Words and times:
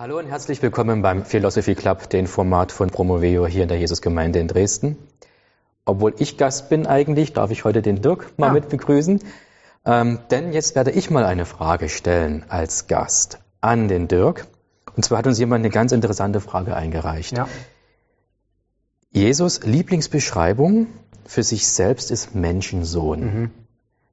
Hallo 0.00 0.16
und 0.16 0.28
herzlich 0.28 0.62
willkommen 0.62 1.02
beim 1.02 1.24
Philosophy 1.24 1.74
Club, 1.74 2.08
dem 2.08 2.28
Format 2.28 2.70
von 2.70 2.88
Promoveo 2.88 3.48
hier 3.48 3.64
in 3.64 3.68
der 3.68 3.80
Jesusgemeinde 3.80 4.38
in 4.38 4.46
Dresden. 4.46 4.96
Obwohl 5.84 6.14
ich 6.18 6.36
Gast 6.36 6.68
bin 6.68 6.86
eigentlich, 6.86 7.32
darf 7.32 7.50
ich 7.50 7.64
heute 7.64 7.82
den 7.82 8.00
Dirk 8.00 8.38
mal 8.38 8.46
ja. 8.46 8.52
mit 8.52 8.68
begrüßen. 8.68 9.18
Ähm, 9.84 10.20
denn 10.30 10.52
jetzt 10.52 10.76
werde 10.76 10.92
ich 10.92 11.10
mal 11.10 11.24
eine 11.24 11.46
Frage 11.46 11.88
stellen 11.88 12.44
als 12.48 12.86
Gast 12.86 13.40
an 13.60 13.88
den 13.88 14.06
Dirk. 14.06 14.46
Und 14.94 15.04
zwar 15.04 15.18
hat 15.18 15.26
uns 15.26 15.40
jemand 15.40 15.64
eine 15.64 15.70
ganz 15.70 15.90
interessante 15.90 16.40
Frage 16.40 16.76
eingereicht. 16.76 17.36
Ja. 17.36 17.48
Jesus 19.10 19.64
Lieblingsbeschreibung 19.64 20.86
für 21.26 21.42
sich 21.42 21.66
selbst 21.66 22.12
ist 22.12 22.36
Menschensohn. 22.36 23.20
Mhm. 23.20 23.50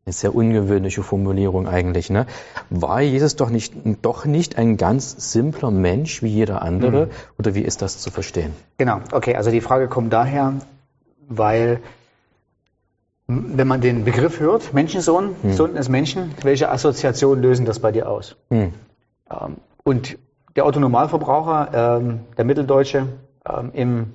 Eine 0.08 0.14
sehr 0.14 0.36
ungewöhnliche 0.36 1.02
Formulierung 1.02 1.68
eigentlich. 1.68 2.12
Ne? 2.12 2.28
War 2.70 3.02
Jesus 3.02 3.38
doch 3.38 3.50
nicht, 3.50 3.74
doch 4.04 4.26
nicht 4.26 4.56
ein 4.56 4.78
ganz 4.78 5.32
simpler 5.32 5.72
Mensch 5.72 6.22
wie 6.22 6.28
jeder 6.28 6.62
andere? 6.62 7.08
Mhm. 7.08 7.12
Oder 7.40 7.56
wie 7.56 7.62
ist 7.62 7.82
das 7.82 7.98
zu 7.98 8.12
verstehen? 8.12 8.54
Genau, 8.78 9.00
okay, 9.12 9.36
also 9.36 9.50
die 9.50 9.62
Frage 9.62 9.88
kommt 9.88 10.14
daher, 10.14 10.54
weil 11.28 11.80
wenn 13.28 13.68
man 13.68 13.82
den 13.82 14.06
Begriff 14.06 14.40
hört, 14.40 14.76
Menschensohn, 14.76 15.36
hm. 15.42 15.54
Sohn 15.54 15.74
des 15.74 15.90
Menschen, 15.90 16.36
welche 16.44 16.70
Assoziationen 16.70 17.42
lösen 17.42 17.66
das 17.66 17.80
bei 17.80 17.92
dir 17.92 18.08
aus? 18.08 18.36
Hm. 18.52 18.74
Ähm, 19.32 19.56
und 19.84 20.20
der 20.56 20.66
Autonomalverbraucher, 20.66 21.98
ähm, 21.98 22.20
der 22.38 22.46
Mitteldeutsche, 22.46 23.08
ähm, 23.50 23.72
im, 23.74 24.14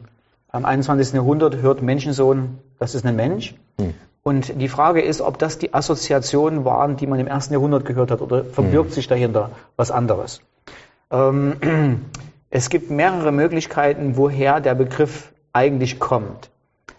am 0.49 0.65
21. 0.65 1.15
Jahrhundert 1.15 1.57
hört 1.57 1.83
Menschensohn, 1.83 2.59
das 2.79 2.95
ist 2.95 3.05
ein 3.05 3.17
Mensch. 3.17 3.57
Hm. 3.81 3.95
Und 4.23 4.61
die 4.61 4.69
Frage 4.69 5.01
ist, 5.01 5.21
ob 5.23 5.39
das 5.39 5.59
die 5.59 5.73
Assoziationen 5.73 6.65
waren, 6.65 6.97
die 6.97 7.07
man 7.07 7.19
im 7.19 7.27
ersten 7.27 7.55
Jahrhundert 7.55 7.85
gehört 7.85 8.11
hat, 8.11 8.21
oder 8.21 8.45
verbirgt 8.45 8.91
hm. 8.91 8.95
sich 8.95 9.09
dahinter 9.09 9.51
was 9.77 9.91
anderes? 9.91 10.43
Ähm, 11.11 11.57
es 12.51 12.69
gibt 12.69 12.91
mehrere 12.91 13.33
Möglichkeiten, 13.33 14.17
woher 14.17 14.61
der 14.61 14.75
Begriff 14.75 15.33
eigentlich 15.53 15.99
kommt. 15.99 16.51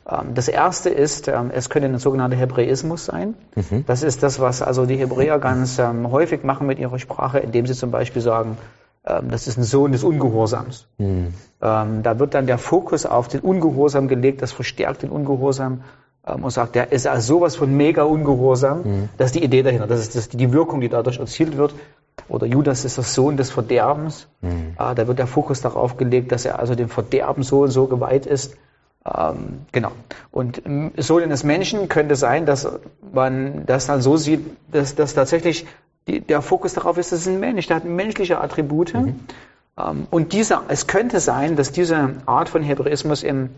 Ähm, 0.09 0.33
das 0.33 0.47
erste 0.47 0.89
ist, 0.89 1.27
ähm, 1.27 1.51
es 1.53 1.69
könnte 1.69 1.87
ein 1.89 1.99
sogenannter 1.99 2.37
Hebräismus 2.37 3.05
sein. 3.05 3.35
Mhm. 3.55 3.85
Das 3.85 4.01
ist 4.01 4.23
das, 4.23 4.39
was 4.39 4.63
also 4.63 4.87
die 4.87 4.97
Hebräer 4.97 5.37
ganz 5.37 5.77
ähm, 5.77 6.11
häufig 6.11 6.43
machen 6.43 6.65
mit 6.65 6.79
ihrer 6.79 6.97
Sprache, 6.97 7.37
indem 7.39 7.67
sie 7.67 7.73
zum 7.73 7.91
Beispiel 7.91 8.21
sagen, 8.21 8.57
das 9.03 9.47
ist 9.47 9.57
ein 9.57 9.63
Sohn 9.63 9.93
des 9.93 10.03
Ungehorsams. 10.03 10.85
Mhm. 10.99 11.33
Da 11.59 12.19
wird 12.19 12.35
dann 12.35 12.45
der 12.45 12.59
Fokus 12.59 13.07
auf 13.07 13.27
den 13.27 13.39
Ungehorsam 13.39 14.07
gelegt, 14.07 14.43
das 14.43 14.51
verstärkt 14.51 15.01
den 15.01 15.09
Ungehorsam 15.09 15.81
und 16.23 16.51
sagt, 16.51 16.75
der 16.75 16.91
ist 16.91 17.07
also 17.07 17.35
sowas 17.35 17.55
von 17.55 17.75
mega 17.75 18.03
ungehorsam. 18.03 18.83
Mhm. 18.83 19.09
Das 19.17 19.27
ist 19.27 19.35
die 19.35 19.43
Idee 19.43 19.63
dahinter, 19.63 19.87
das 19.87 20.01
ist, 20.01 20.15
das 20.15 20.29
die 20.29 20.53
Wirkung, 20.53 20.81
die 20.81 20.89
dadurch 20.89 21.19
erzielt 21.19 21.57
wird. 21.57 21.73
Oder 22.27 22.45
Judas 22.45 22.85
ist 22.85 22.97
der 22.97 23.03
Sohn 23.03 23.37
des 23.37 23.49
Verderbens. 23.49 24.27
Mhm. 24.41 24.75
Da 24.77 25.07
wird 25.07 25.17
der 25.17 25.27
Fokus 25.27 25.61
darauf 25.61 25.97
gelegt, 25.97 26.31
dass 26.31 26.45
er 26.45 26.59
also 26.59 26.75
dem 26.75 26.89
Verderben 26.89 27.43
so 27.43 27.61
und 27.61 27.71
so 27.71 27.87
geweiht 27.87 28.25
ist. 28.25 28.55
Ähm, 29.05 29.65
genau. 29.71 29.91
Und 30.31 30.61
Sohn 30.97 31.29
des 31.29 31.43
Menschen 31.43 31.89
könnte 31.89 32.15
sein, 32.15 32.45
dass 32.45 32.67
man 33.11 33.65
das 33.65 33.87
dann 33.87 34.01
so 34.01 34.17
sieht, 34.17 34.41
dass, 34.71 34.93
dass 34.93 35.15
tatsächlich 35.15 35.65
die, 36.07 36.19
der 36.21 36.41
Fokus 36.41 36.73
darauf 36.73 36.97
ist, 36.97 37.11
das 37.11 37.21
ist 37.21 37.27
ein 37.27 37.39
Mensch, 37.39 37.67
der 37.67 37.77
hat 37.77 37.85
menschliche 37.85 38.39
Attribute. 38.39 38.93
Mhm. 38.93 39.19
Ähm, 39.79 40.07
und 40.11 40.33
dieser, 40.33 40.63
es 40.67 40.85
könnte 40.85 41.19
sein, 41.19 41.55
dass 41.55 41.71
diese 41.71 42.15
Art 42.25 42.49
von 42.49 42.61
Hebräismus 42.61 43.23
im, 43.23 43.49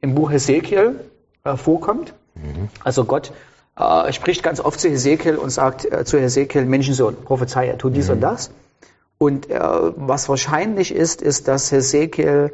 im 0.00 0.14
Buch 0.14 0.30
Hesekiel 0.30 1.00
äh, 1.44 1.56
vorkommt. 1.56 2.14
Mhm. 2.34 2.68
Also 2.84 3.04
Gott 3.04 3.32
äh, 3.76 4.12
spricht 4.12 4.42
ganz 4.42 4.60
oft 4.60 4.80
zu 4.80 4.88
Hesekiel 4.88 5.36
und 5.36 5.50
sagt 5.50 5.90
äh, 5.90 6.04
zu 6.04 6.18
Hesekiel, 6.18 6.64
Menschensohn, 6.64 7.16
prophezeie, 7.16 7.76
tu 7.78 7.90
dies 7.90 8.08
mhm. 8.08 8.14
und 8.14 8.20
das. 8.20 8.50
Und 9.18 9.50
äh, 9.50 9.58
was 9.60 10.28
wahrscheinlich 10.28 10.94
ist, 10.94 11.22
ist, 11.22 11.48
dass 11.48 11.70
Hesekiel 11.72 12.52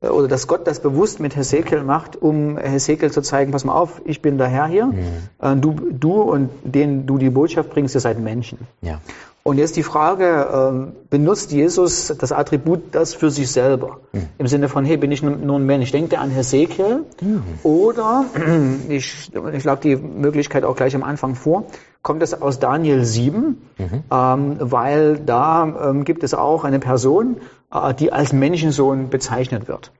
äh, 0.00 0.08
oder 0.08 0.28
dass 0.28 0.46
Gott 0.46 0.66
das 0.66 0.80
bewusst 0.80 1.20
mit 1.20 1.36
Hesekiel 1.36 1.82
macht, 1.84 2.16
um 2.16 2.58
Hesekiel 2.58 3.10
zu 3.10 3.22
zeigen, 3.22 3.52
pass 3.52 3.64
mal 3.64 3.74
auf, 3.74 4.02
ich 4.04 4.22
bin 4.22 4.38
der 4.38 4.48
Herr 4.48 4.66
hier, 4.66 4.86
mhm. 4.86 5.60
du, 5.60 5.76
du 5.90 6.22
und 6.22 6.50
denen 6.64 7.06
du 7.06 7.18
die 7.18 7.30
Botschaft 7.30 7.70
bringst, 7.70 7.94
ihr 7.94 8.00
seid 8.00 8.18
Menschen. 8.18 8.58
Ja. 8.80 9.00
Und 9.48 9.56
jetzt 9.56 9.76
die 9.76 9.82
Frage, 9.82 10.46
ähm, 10.52 10.92
benutzt 11.08 11.52
Jesus 11.52 12.14
das 12.18 12.32
Attribut 12.32 12.94
das 12.94 13.14
für 13.14 13.30
sich 13.30 13.50
selber? 13.50 14.00
Mhm. 14.12 14.28
Im 14.36 14.46
Sinne 14.46 14.68
von, 14.68 14.84
hey, 14.84 14.98
bin 14.98 15.10
ich 15.10 15.22
nur 15.22 15.58
ein 15.58 15.64
Mensch? 15.64 15.90
Denkt 15.90 16.12
er 16.12 16.20
an 16.20 16.28
Hesekiel? 16.28 17.06
Mhm. 17.22 17.42
Oder, 17.62 18.26
ich, 18.90 19.30
ich 19.52 19.62
schlage 19.62 19.80
die 19.80 19.96
Möglichkeit 19.96 20.64
auch 20.64 20.76
gleich 20.76 20.94
am 20.94 21.02
Anfang 21.02 21.34
vor, 21.34 21.64
kommt 22.02 22.22
es 22.22 22.42
aus 22.42 22.58
Daniel 22.58 23.06
7, 23.06 23.56
mhm. 23.78 24.02
ähm, 24.12 24.56
weil 24.60 25.16
da 25.16 25.92
ähm, 25.92 26.04
gibt 26.04 26.24
es 26.24 26.34
auch 26.34 26.64
eine 26.64 26.78
Person, 26.78 27.38
äh, 27.72 27.94
die 27.94 28.12
als 28.12 28.34
Menschensohn 28.34 29.08
bezeichnet 29.08 29.66
wird. 29.66 29.92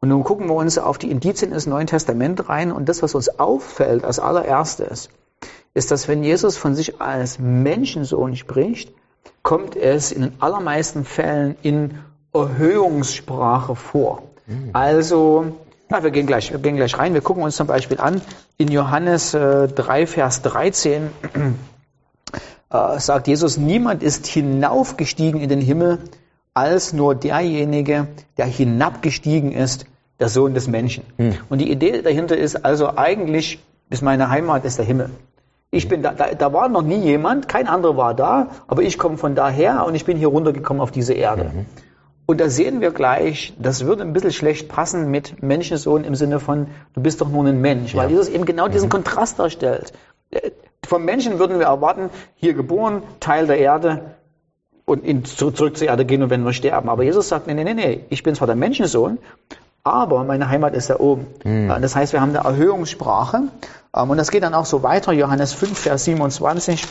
Und 0.00 0.08
nun 0.08 0.24
gucken 0.24 0.48
wir 0.48 0.56
uns 0.56 0.76
auf 0.76 0.98
die 0.98 1.12
Indizien 1.12 1.52
des 1.52 1.68
Neuen 1.68 1.86
Testaments 1.86 2.48
rein 2.48 2.72
und 2.72 2.88
das, 2.88 3.04
was 3.04 3.14
uns 3.14 3.38
auffällt 3.38 4.04
als 4.04 4.18
allererstes, 4.18 5.08
ist, 5.74 5.90
dass 5.90 6.08
wenn 6.08 6.24
Jesus 6.24 6.56
von 6.56 6.74
sich 6.74 7.00
als 7.00 7.38
Menschensohn 7.38 8.36
spricht, 8.36 8.92
kommt 9.42 9.76
es 9.76 10.12
in 10.12 10.22
den 10.22 10.32
allermeisten 10.40 11.04
Fällen 11.04 11.56
in 11.62 11.98
Erhöhungssprache 12.32 13.74
vor. 13.76 14.22
Mhm. 14.46 14.70
Also, 14.72 15.56
na, 15.88 16.02
wir, 16.02 16.10
gehen 16.10 16.26
gleich, 16.26 16.52
wir 16.52 16.58
gehen 16.58 16.76
gleich 16.76 16.98
rein. 16.98 17.14
Wir 17.14 17.20
gucken 17.20 17.42
uns 17.42 17.56
zum 17.56 17.66
Beispiel 17.66 17.98
an, 17.98 18.20
in 18.56 18.68
Johannes 18.68 19.34
äh, 19.34 19.68
3, 19.68 20.06
Vers 20.06 20.42
13 20.42 21.10
äh, 22.70 22.98
sagt 22.98 23.28
Jesus, 23.28 23.56
niemand 23.56 24.02
ist 24.02 24.26
hinaufgestiegen 24.26 25.40
in 25.40 25.48
den 25.48 25.60
Himmel, 25.60 25.98
als 26.54 26.92
nur 26.92 27.14
derjenige, 27.14 28.08
der 28.36 28.46
hinabgestiegen 28.46 29.52
ist, 29.52 29.86
der 30.20 30.28
Sohn 30.28 30.54
des 30.54 30.66
Menschen. 30.66 31.04
Mhm. 31.16 31.36
Und 31.48 31.58
die 31.58 31.70
Idee 31.70 32.02
dahinter 32.02 32.36
ist 32.36 32.64
also 32.64 32.96
eigentlich, 32.96 33.60
bis 33.88 34.02
meine 34.02 34.30
Heimat 34.30 34.64
ist 34.64 34.78
der 34.78 34.84
Himmel. 34.84 35.10
Ich 35.70 35.88
bin 35.88 36.02
da, 36.02 36.12
da, 36.12 36.34
da 36.34 36.52
war 36.52 36.68
noch 36.68 36.82
nie 36.82 36.96
jemand, 36.96 37.48
kein 37.48 37.66
anderer 37.66 37.96
war 37.96 38.14
da, 38.14 38.48
aber 38.66 38.82
ich 38.82 38.98
komme 38.98 39.18
von 39.18 39.34
daher 39.34 39.84
und 39.84 39.94
ich 39.94 40.04
bin 40.04 40.16
hier 40.16 40.28
runtergekommen 40.28 40.80
auf 40.80 40.90
diese 40.90 41.12
Erde. 41.12 41.44
Mhm. 41.44 41.66
Und 42.24 42.40
da 42.40 42.48
sehen 42.48 42.80
wir 42.80 42.90
gleich, 42.90 43.54
das 43.58 43.84
würde 43.86 44.02
ein 44.02 44.12
bisschen 44.12 44.32
schlecht 44.32 44.68
passen 44.68 45.10
mit 45.10 45.42
Menschensohn 45.42 46.04
im 46.04 46.14
Sinne 46.14 46.40
von, 46.40 46.68
du 46.94 47.02
bist 47.02 47.20
doch 47.20 47.28
nur 47.28 47.44
ein 47.46 47.60
Mensch, 47.60 47.94
ja. 47.94 48.02
weil 48.02 48.10
Jesus 48.10 48.28
eben 48.28 48.44
genau 48.44 48.68
diesen 48.68 48.86
mhm. 48.86 48.92
Kontrast 48.92 49.38
darstellt. 49.38 49.92
Äh, 50.30 50.50
vom 50.86 51.04
Menschen 51.04 51.38
würden 51.38 51.58
wir 51.58 51.66
erwarten, 51.66 52.10
hier 52.36 52.54
geboren, 52.54 53.02
Teil 53.20 53.46
der 53.46 53.58
Erde 53.58 54.14
und 54.86 55.04
in, 55.04 55.24
zurück 55.24 55.76
zur 55.76 55.86
Erde 55.86 56.06
gehen 56.06 56.22
und 56.22 56.30
wenn 56.30 56.44
wir 56.44 56.52
sterben. 56.54 56.88
Aber 56.88 57.02
Jesus 57.02 57.28
sagt, 57.28 57.46
nee, 57.46 57.54
nee, 57.54 57.64
nee, 57.64 57.74
nee, 57.74 58.04
ich 58.08 58.22
bin 58.22 58.34
zwar 58.34 58.46
der 58.46 58.56
Menschensohn, 58.56 59.18
aber 59.92 60.24
meine 60.24 60.48
Heimat 60.48 60.74
ist 60.74 60.90
da 60.90 60.98
oben. 60.98 61.26
Mhm. 61.44 61.68
Das 61.80 61.96
heißt, 61.96 62.12
wir 62.12 62.20
haben 62.20 62.34
eine 62.34 62.46
Erhöhungssprache 62.46 63.42
ähm, 63.94 64.10
und 64.10 64.16
das 64.16 64.30
geht 64.30 64.42
dann 64.42 64.54
auch 64.54 64.66
so 64.66 64.82
weiter, 64.82 65.12
Johannes 65.12 65.52
5, 65.52 65.78
Vers 65.78 66.04
27. 66.04 66.86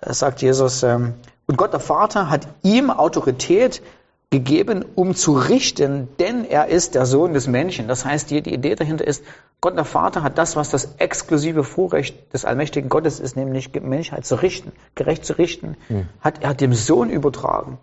Da 0.00 0.12
sagt 0.12 0.42
Jesus, 0.42 0.82
ähm, 0.82 1.14
und 1.46 1.56
Gott 1.56 1.72
der 1.72 1.80
Vater 1.80 2.30
hat 2.30 2.48
ihm 2.62 2.90
Autorität 2.90 3.82
gegeben, 4.30 4.84
um 4.94 5.14
zu 5.14 5.34
richten, 5.34 6.08
denn 6.18 6.44
er 6.44 6.66
ist 6.66 6.94
der 6.94 7.06
Sohn 7.06 7.34
des 7.34 7.46
Menschen. 7.46 7.86
Das 7.86 8.04
heißt, 8.04 8.30
die, 8.30 8.42
die 8.42 8.52
Idee 8.52 8.74
dahinter 8.74 9.06
ist, 9.06 9.22
Gott 9.60 9.76
der 9.76 9.84
Vater 9.84 10.22
hat 10.22 10.38
das, 10.38 10.56
was 10.56 10.70
das 10.70 10.96
exklusive 10.98 11.62
Vorrecht 11.62 12.32
des 12.34 12.44
allmächtigen 12.44 12.90
Gottes 12.90 13.20
ist, 13.20 13.36
nämlich 13.36 13.70
Menschheit 13.80 14.26
zu 14.26 14.34
richten, 14.34 14.72
gerecht 14.94 15.24
zu 15.24 15.38
richten, 15.38 15.76
mhm. 15.88 16.08
hat 16.20 16.42
er 16.42 16.52
dem 16.54 16.74
Sohn 16.74 17.10
übertragen. 17.10 17.78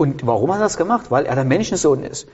Und 0.00 0.26
warum 0.26 0.50
hat 0.50 0.60
er 0.60 0.64
das 0.64 0.78
gemacht? 0.78 1.10
Weil 1.10 1.26
er 1.26 1.34
der 1.34 1.44
Menschensohn 1.44 2.04
ist. 2.04 2.26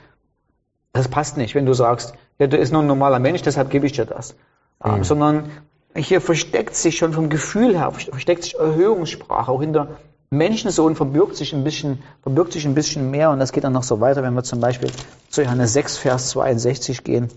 Das 0.93 1.09
passt 1.09 1.35
nicht, 1.35 1.53
wenn 1.53 1.65
du 1.65 1.73
sagst, 1.73 2.13
ja, 2.39 2.47
du 2.47 2.55
bist 2.55 2.71
nur 2.71 2.81
ein 2.81 2.87
normaler 2.87 3.19
Mensch, 3.19 3.41
deshalb 3.41 3.69
gebe 3.71 3.85
ich 3.85 3.91
dir 3.91 4.05
das. 4.05 4.35
Mhm. 4.81 5.03
sondern 5.03 5.49
hier 5.93 6.21
versteckt 6.21 6.75
sich 6.75 6.97
schon 6.97 7.11
vom 7.11 7.27
Gefühl 7.27 7.77
her, 7.77 7.91
versteckt 7.91 8.43
sich 8.43 8.57
Erhöhungssprache. 8.57 9.51
Auch 9.51 9.59
hinter 9.59 9.97
Menschensohn 10.29 10.95
verbirgt 10.95 11.35
sich 11.35 11.51
ein 11.51 11.65
bisschen, 11.65 12.01
verbirgt 12.21 12.53
sich 12.53 12.65
ein 12.65 12.73
bisschen 12.73 13.11
mehr. 13.11 13.31
Und 13.31 13.39
das 13.39 13.51
geht 13.51 13.65
dann 13.65 13.73
noch 13.73 13.83
so 13.83 13.99
weiter, 13.99 14.23
wenn 14.23 14.33
wir 14.33 14.43
zum 14.43 14.61
Beispiel 14.61 14.89
zu 15.29 15.43
Johannes 15.43 15.73
6, 15.73 15.97
Vers 15.97 16.29
62 16.29 17.03
gehen. 17.03 17.27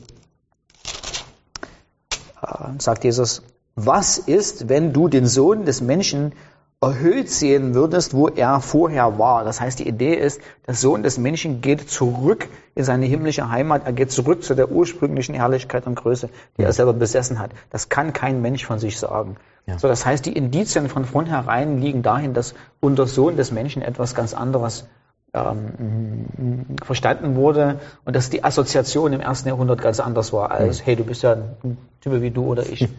Äh, 2.40 2.78
sagt 2.78 3.02
Jesus, 3.02 3.42
was 3.74 4.16
ist, 4.18 4.68
wenn 4.68 4.92
du 4.92 5.08
den 5.08 5.26
Sohn 5.26 5.64
des 5.64 5.80
Menschen 5.80 6.34
erhöht 6.82 7.28
sehen 7.28 7.74
würdest, 7.74 8.14
wo 8.14 8.28
er 8.28 8.60
vorher 8.60 9.18
war. 9.18 9.44
Das 9.44 9.60
heißt, 9.60 9.78
die 9.78 9.86
Idee 9.86 10.14
ist, 10.14 10.40
der 10.66 10.74
Sohn 10.74 11.02
des 11.02 11.18
Menschen 11.18 11.60
geht 11.60 11.90
zurück 11.90 12.48
in 12.74 12.84
seine 12.84 13.04
himmlische 13.04 13.50
Heimat, 13.50 13.82
er 13.84 13.92
geht 13.92 14.10
zurück 14.10 14.42
zu 14.42 14.54
der 14.54 14.70
ursprünglichen 14.70 15.34
Herrlichkeit 15.34 15.86
und 15.86 15.96
Größe, 15.96 16.30
die 16.56 16.62
er 16.62 16.72
selber 16.72 16.94
besessen 16.94 17.38
hat. 17.38 17.50
Das 17.68 17.90
kann 17.90 18.14
kein 18.14 18.40
Mensch 18.40 18.64
von 18.64 18.78
sich 18.78 18.98
sagen. 18.98 19.36
Ja. 19.66 19.78
So, 19.78 19.88
das 19.88 20.06
heißt, 20.06 20.24
die 20.24 20.32
Indizien 20.32 20.88
von 20.88 21.04
vornherein 21.04 21.82
liegen 21.82 22.02
dahin, 22.02 22.32
dass 22.32 22.54
unter 22.80 23.06
Sohn 23.06 23.36
des 23.36 23.52
Menschen 23.52 23.82
etwas 23.82 24.14
ganz 24.14 24.32
anderes 24.32 24.86
ähm, 25.34 26.64
verstanden 26.82 27.36
wurde 27.36 27.78
und 28.06 28.16
dass 28.16 28.30
die 28.30 28.42
Assoziation 28.42 29.12
im 29.12 29.20
ersten 29.20 29.48
Jahrhundert 29.48 29.82
ganz 29.82 30.00
anders 30.00 30.32
war 30.32 30.50
als, 30.50 30.84
hey, 30.86 30.96
du 30.96 31.04
bist 31.04 31.22
ja 31.22 31.34
ein 31.34 31.76
Typ 32.00 32.22
wie 32.22 32.30
du 32.30 32.46
oder 32.46 32.64
ich. 32.66 32.88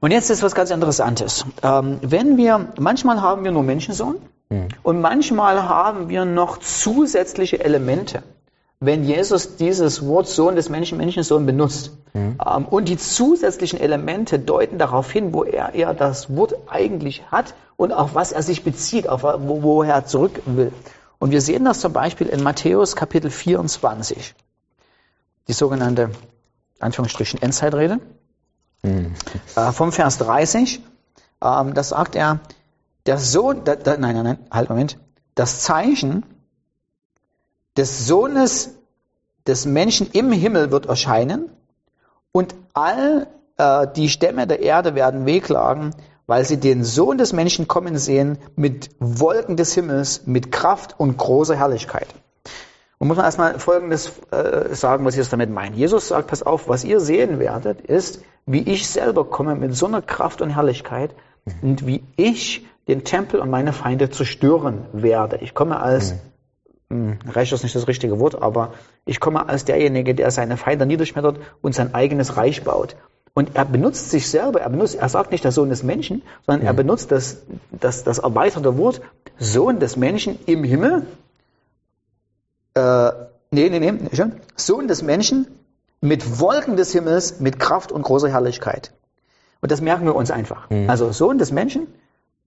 Und 0.00 0.12
jetzt 0.12 0.30
ist 0.30 0.42
was 0.42 0.54
ganz 0.54 0.70
Interessantes. 0.70 1.44
Ähm, 1.62 1.98
wenn 2.02 2.36
wir, 2.36 2.72
manchmal 2.78 3.20
haben 3.20 3.44
wir 3.44 3.50
nur 3.50 3.64
Menschensohn 3.64 4.16
mhm. 4.48 4.68
und 4.82 5.00
manchmal 5.00 5.68
haben 5.68 6.08
wir 6.08 6.24
noch 6.24 6.58
zusätzliche 6.58 7.64
Elemente, 7.64 8.22
wenn 8.80 9.02
Jesus 9.02 9.56
dieses 9.56 10.06
Wort 10.06 10.28
Sohn 10.28 10.54
des 10.54 10.68
Menschen, 10.68 10.98
Menschensohn 10.98 11.46
benutzt. 11.46 11.90
Mhm. 12.14 12.38
Ähm, 12.46 12.64
und 12.66 12.88
die 12.88 12.96
zusätzlichen 12.96 13.80
Elemente 13.80 14.38
deuten 14.38 14.78
darauf 14.78 15.10
hin, 15.10 15.32
wo 15.34 15.42
er, 15.42 15.74
er 15.74 15.94
das 15.94 16.34
Wort 16.34 16.54
eigentlich 16.68 17.24
hat 17.32 17.54
und 17.76 17.92
auf 17.92 18.14
was 18.14 18.30
er 18.30 18.42
sich 18.42 18.62
bezieht, 18.62 19.08
auf 19.08 19.24
wo, 19.24 19.62
wo 19.62 19.82
er 19.82 20.06
zurück 20.06 20.40
will. 20.46 20.72
Und 21.18 21.32
wir 21.32 21.40
sehen 21.40 21.64
das 21.64 21.80
zum 21.80 21.92
Beispiel 21.92 22.28
in 22.28 22.44
Matthäus 22.44 22.94
Kapitel 22.94 23.30
24. 23.30 24.36
Die 25.48 25.52
sogenannte, 25.52 26.10
Anführungsstrichen, 26.78 27.42
Endzeitrede. 27.42 27.98
Mhm. 28.82 29.14
Äh, 29.56 29.72
vom 29.72 29.92
Vers 29.92 30.18
30, 30.18 30.82
ähm, 31.42 31.74
das 31.74 31.90
sagt 31.90 32.14
er, 32.14 32.40
der 33.06 33.18
Sohn, 33.18 33.64
da, 33.64 33.76
da, 33.76 33.96
nein, 33.96 34.14
nein, 34.14 34.24
nein, 34.24 34.38
halt, 34.50 34.68
Moment, 34.68 34.98
das 35.34 35.62
Zeichen 35.62 36.24
des 37.76 38.06
Sohnes 38.06 38.70
des 39.46 39.66
Menschen 39.66 40.10
im 40.12 40.30
Himmel 40.32 40.70
wird 40.70 40.86
erscheinen 40.86 41.50
und 42.32 42.54
all 42.74 43.28
äh, 43.56 43.86
die 43.96 44.08
Stämme 44.08 44.46
der 44.46 44.60
Erde 44.60 44.94
werden 44.94 45.26
wehklagen, 45.26 45.94
weil 46.26 46.44
sie 46.44 46.58
den 46.58 46.84
Sohn 46.84 47.18
des 47.18 47.32
Menschen 47.32 47.68
kommen 47.68 47.96
sehen 47.96 48.38
mit 48.56 48.90
Wolken 48.98 49.56
des 49.56 49.72
Himmels, 49.74 50.26
mit 50.26 50.52
Kraft 50.52 50.98
und 50.98 51.16
großer 51.16 51.56
Herrlichkeit. 51.56 52.08
Und 52.98 53.08
muss 53.08 53.16
man 53.16 53.26
erstmal 53.26 53.58
Folgendes 53.60 54.12
äh, 54.32 54.74
sagen, 54.74 55.04
was 55.04 55.14
Jesus 55.14 55.30
damit 55.30 55.50
meint. 55.50 55.76
Jesus 55.76 56.08
sagt, 56.08 56.28
pass 56.28 56.42
auf, 56.42 56.68
was 56.68 56.84
ihr 56.84 56.98
sehen 56.98 57.38
werdet, 57.38 57.80
ist, 57.80 58.22
wie 58.44 58.62
ich 58.62 58.88
selber 58.88 59.24
komme 59.24 59.54
mit 59.54 59.76
so 59.76 59.86
einer 59.86 60.02
Kraft 60.02 60.42
und 60.42 60.50
Herrlichkeit 60.50 61.14
und 61.62 61.86
wie 61.86 62.02
ich 62.16 62.66
den 62.88 63.04
Tempel 63.04 63.40
und 63.40 63.50
meine 63.50 63.72
Feinde 63.72 64.10
zerstören 64.10 64.86
werde. 64.92 65.36
Ich 65.42 65.54
komme 65.54 65.80
als, 65.80 66.14
mhm. 66.88 67.18
mh, 67.26 67.32
Reich 67.32 67.52
ist 67.52 67.62
nicht 67.62 67.76
das 67.76 67.86
richtige 67.86 68.18
Wort, 68.18 68.40
aber 68.40 68.72
ich 69.04 69.20
komme 69.20 69.48
als 69.48 69.64
derjenige, 69.64 70.14
der 70.14 70.30
seine 70.30 70.56
Feinde 70.56 70.86
niederschmettert 70.86 71.38
und 71.60 71.74
sein 71.74 71.94
eigenes 71.94 72.36
Reich 72.36 72.64
baut. 72.64 72.96
Und 73.34 73.50
er 73.54 73.66
benutzt 73.66 74.10
sich 74.10 74.28
selber, 74.28 74.62
er 74.62 74.70
benutzt, 74.70 74.96
er 74.96 75.08
sagt 75.08 75.30
nicht 75.30 75.44
der 75.44 75.52
Sohn 75.52 75.68
des 75.68 75.82
Menschen, 75.82 76.22
sondern 76.44 76.62
mhm. 76.62 76.66
er 76.66 76.72
benutzt 76.72 77.12
das, 77.12 77.42
das, 77.70 78.02
das 78.02 78.18
erweiterte 78.18 78.76
Wort 78.78 79.02
Sohn 79.38 79.78
des 79.78 79.96
Menschen 79.96 80.38
im 80.46 80.64
Himmel 80.64 81.06
äh, 82.78 83.26
nee, 83.50 83.68
nee, 83.68 83.78
nee, 83.78 84.14
schon. 84.14 84.32
Sohn 84.56 84.88
des 84.88 85.02
Menschen 85.02 85.46
mit 86.00 86.40
Wolken 86.40 86.76
des 86.76 86.92
Himmels, 86.92 87.40
mit 87.40 87.58
Kraft 87.58 87.92
und 87.92 88.02
großer 88.02 88.28
Herrlichkeit. 88.28 88.92
Und 89.60 89.72
das 89.72 89.80
merken 89.80 90.04
wir 90.04 90.14
uns 90.14 90.30
einfach. 90.30 90.70
Mhm. 90.70 90.88
Also 90.88 91.10
Sohn 91.12 91.38
des 91.38 91.50
Menschen 91.50 91.86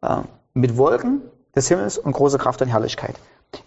äh, 0.02 0.18
mit 0.54 0.78
Wolken 0.78 1.22
des 1.56 1.68
Himmels 1.68 1.98
und 1.98 2.14
großer 2.14 2.38
Kraft 2.38 2.62
und 2.62 2.70
Herrlichkeit. 2.70 3.16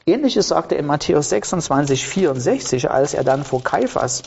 Ähnliches 0.07 0.49
sagt 0.49 0.73
er 0.73 0.79
in 0.79 0.87
Matthäus 0.87 1.29
26, 1.29 2.07
64, 2.07 2.91
als 2.91 3.13
er 3.13 3.25
dann 3.25 3.45
vor 3.45 3.63
Kaiphas 3.63 4.23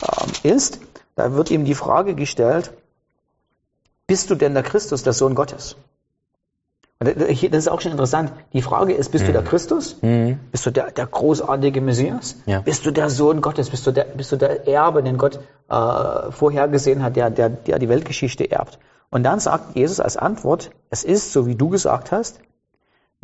äh, 0.00 0.48
ist. 0.48 0.80
Da 1.14 1.34
wird 1.34 1.50
ihm 1.50 1.66
die 1.66 1.74
Frage 1.74 2.14
gestellt, 2.14 2.72
bist 4.06 4.30
du 4.30 4.34
denn 4.34 4.54
der 4.54 4.62
Christus, 4.62 5.02
der 5.02 5.12
Sohn 5.12 5.34
Gottes? 5.34 5.76
Das 7.04 7.58
ist 7.58 7.68
auch 7.68 7.80
schon 7.80 7.92
interessant. 7.92 8.32
Die 8.52 8.62
Frage 8.62 8.92
ist, 8.92 9.10
bist 9.10 9.24
mhm. 9.24 9.28
du 9.28 9.32
der 9.32 9.42
mhm. 9.42 9.46
Christus? 9.46 9.96
Mhm. 10.02 10.40
Bist 10.50 10.66
du 10.66 10.70
der, 10.70 10.90
der 10.90 11.06
großartige 11.06 11.80
Messias? 11.80 12.36
Ja. 12.46 12.60
Bist 12.60 12.86
du 12.86 12.90
der 12.90 13.10
Sohn 13.10 13.40
Gottes? 13.40 13.70
Bist 13.70 13.86
du 13.86 13.92
der, 13.92 14.04
bist 14.04 14.32
du 14.32 14.36
der 14.36 14.66
Erbe, 14.68 15.02
den 15.02 15.18
Gott 15.18 15.40
äh, 15.68 16.30
vorhergesehen 16.30 17.02
hat, 17.02 17.16
der, 17.16 17.30
der, 17.30 17.48
der 17.48 17.78
die 17.78 17.88
Weltgeschichte 17.88 18.50
erbt? 18.50 18.78
Und 19.10 19.24
dann 19.24 19.40
sagt 19.40 19.76
Jesus 19.76 20.00
als 20.00 20.16
Antwort, 20.16 20.70
es 20.90 21.04
ist 21.04 21.32
so, 21.32 21.46
wie 21.46 21.54
du 21.54 21.68
gesagt 21.68 22.12
hast. 22.12 22.40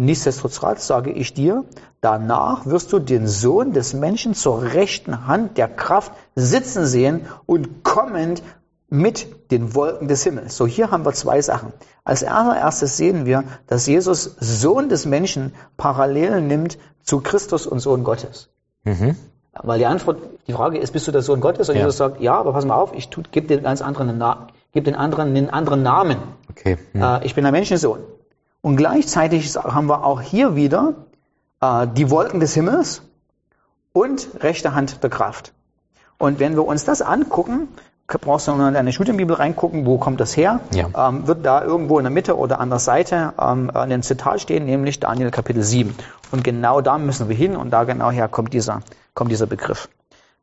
Nichtsdestotrotz 0.00 0.86
sage 0.86 1.10
ich 1.10 1.34
dir, 1.34 1.64
danach 2.00 2.66
wirst 2.66 2.92
du 2.92 3.00
den 3.00 3.26
Sohn 3.26 3.72
des 3.72 3.94
Menschen 3.94 4.34
zur 4.34 4.62
rechten 4.62 5.26
Hand 5.26 5.58
der 5.58 5.66
Kraft 5.66 6.12
sitzen 6.36 6.86
sehen 6.86 7.26
und 7.46 7.82
kommend 7.82 8.42
mit 8.88 9.50
den 9.50 9.74
Wolken 9.74 10.08
des 10.08 10.24
Himmels. 10.24 10.56
So, 10.56 10.66
hier 10.66 10.90
haben 10.90 11.04
wir 11.04 11.12
zwei 11.12 11.42
Sachen. 11.42 11.72
Als 12.04 12.24
allererstes 12.24 12.96
sehen 12.96 13.26
wir, 13.26 13.44
dass 13.66 13.86
Jesus 13.86 14.36
Sohn 14.40 14.88
des 14.88 15.04
Menschen 15.04 15.54
parallel 15.76 16.40
nimmt 16.40 16.78
zu 17.02 17.20
Christus 17.20 17.66
und 17.66 17.80
Sohn 17.80 18.04
Gottes. 18.04 18.48
Mhm. 18.84 19.16
Weil 19.62 19.78
die 19.78 19.86
Antwort, 19.86 20.18
die 20.46 20.52
Frage 20.52 20.78
ist, 20.78 20.92
bist 20.92 21.06
du 21.06 21.12
der 21.12 21.22
Sohn 21.22 21.40
Gottes? 21.40 21.68
Und 21.68 21.74
ja. 21.74 21.82
Jesus 21.82 21.96
sagt, 21.96 22.20
ja, 22.20 22.38
aber 22.38 22.52
pass 22.52 22.64
mal 22.64 22.76
auf, 22.76 22.94
ich 22.94 23.10
gebe 23.32 23.46
dir 23.46 23.60
ganz 23.60 23.82
anderen, 23.82 24.22
gebe 24.72 24.84
den 24.84 24.94
anderen 24.94 25.28
einen 25.36 25.50
anderen 25.50 25.82
Namen. 25.82 26.18
Okay. 26.50 26.78
Mhm. 26.92 27.02
Äh, 27.02 27.26
ich 27.26 27.34
bin 27.34 27.44
der 27.44 27.52
Menschensohn. 27.52 28.00
Und 28.60 28.76
gleichzeitig 28.76 29.54
haben 29.56 29.86
wir 29.86 30.04
auch 30.04 30.20
hier 30.20 30.56
wieder 30.56 30.94
äh, 31.60 31.86
die 31.86 32.10
Wolken 32.10 32.40
des 32.40 32.54
Himmels 32.54 33.02
und 33.92 34.28
rechte 34.40 34.74
Hand 34.74 35.02
der 35.02 35.10
Kraft. 35.10 35.52
Und 36.18 36.40
wenn 36.40 36.54
wir 36.54 36.66
uns 36.66 36.84
das 36.84 37.02
angucken, 37.02 37.68
brauchst 38.16 38.48
du 38.48 38.54
nur 38.54 38.68
in 38.68 38.74
deine 38.74 38.92
Studienbibel 38.92 39.36
reingucken, 39.36 39.84
wo 39.84 39.98
kommt 39.98 40.18
das 40.18 40.34
her? 40.34 40.60
Ja. 40.72 41.08
Ähm, 41.08 41.26
wird 41.26 41.44
da 41.44 41.62
irgendwo 41.62 41.98
in 41.98 42.04
der 42.04 42.10
Mitte 42.10 42.38
oder 42.38 42.58
an 42.58 42.70
der 42.70 42.78
Seite 42.78 43.34
ähm, 43.38 43.70
ein 43.74 44.02
Zitat 44.02 44.40
stehen, 44.40 44.64
nämlich 44.64 44.98
Daniel 44.98 45.30
Kapitel 45.30 45.62
7. 45.62 45.94
Und 46.30 46.42
genau 46.42 46.80
da 46.80 46.96
müssen 46.96 47.28
wir 47.28 47.36
hin 47.36 47.54
und 47.54 47.70
da 47.70 47.84
genau 47.84 48.10
her 48.10 48.28
kommt 48.28 48.54
dieser, 48.54 48.80
kommt 49.12 49.30
dieser 49.30 49.46
Begriff. 49.46 49.90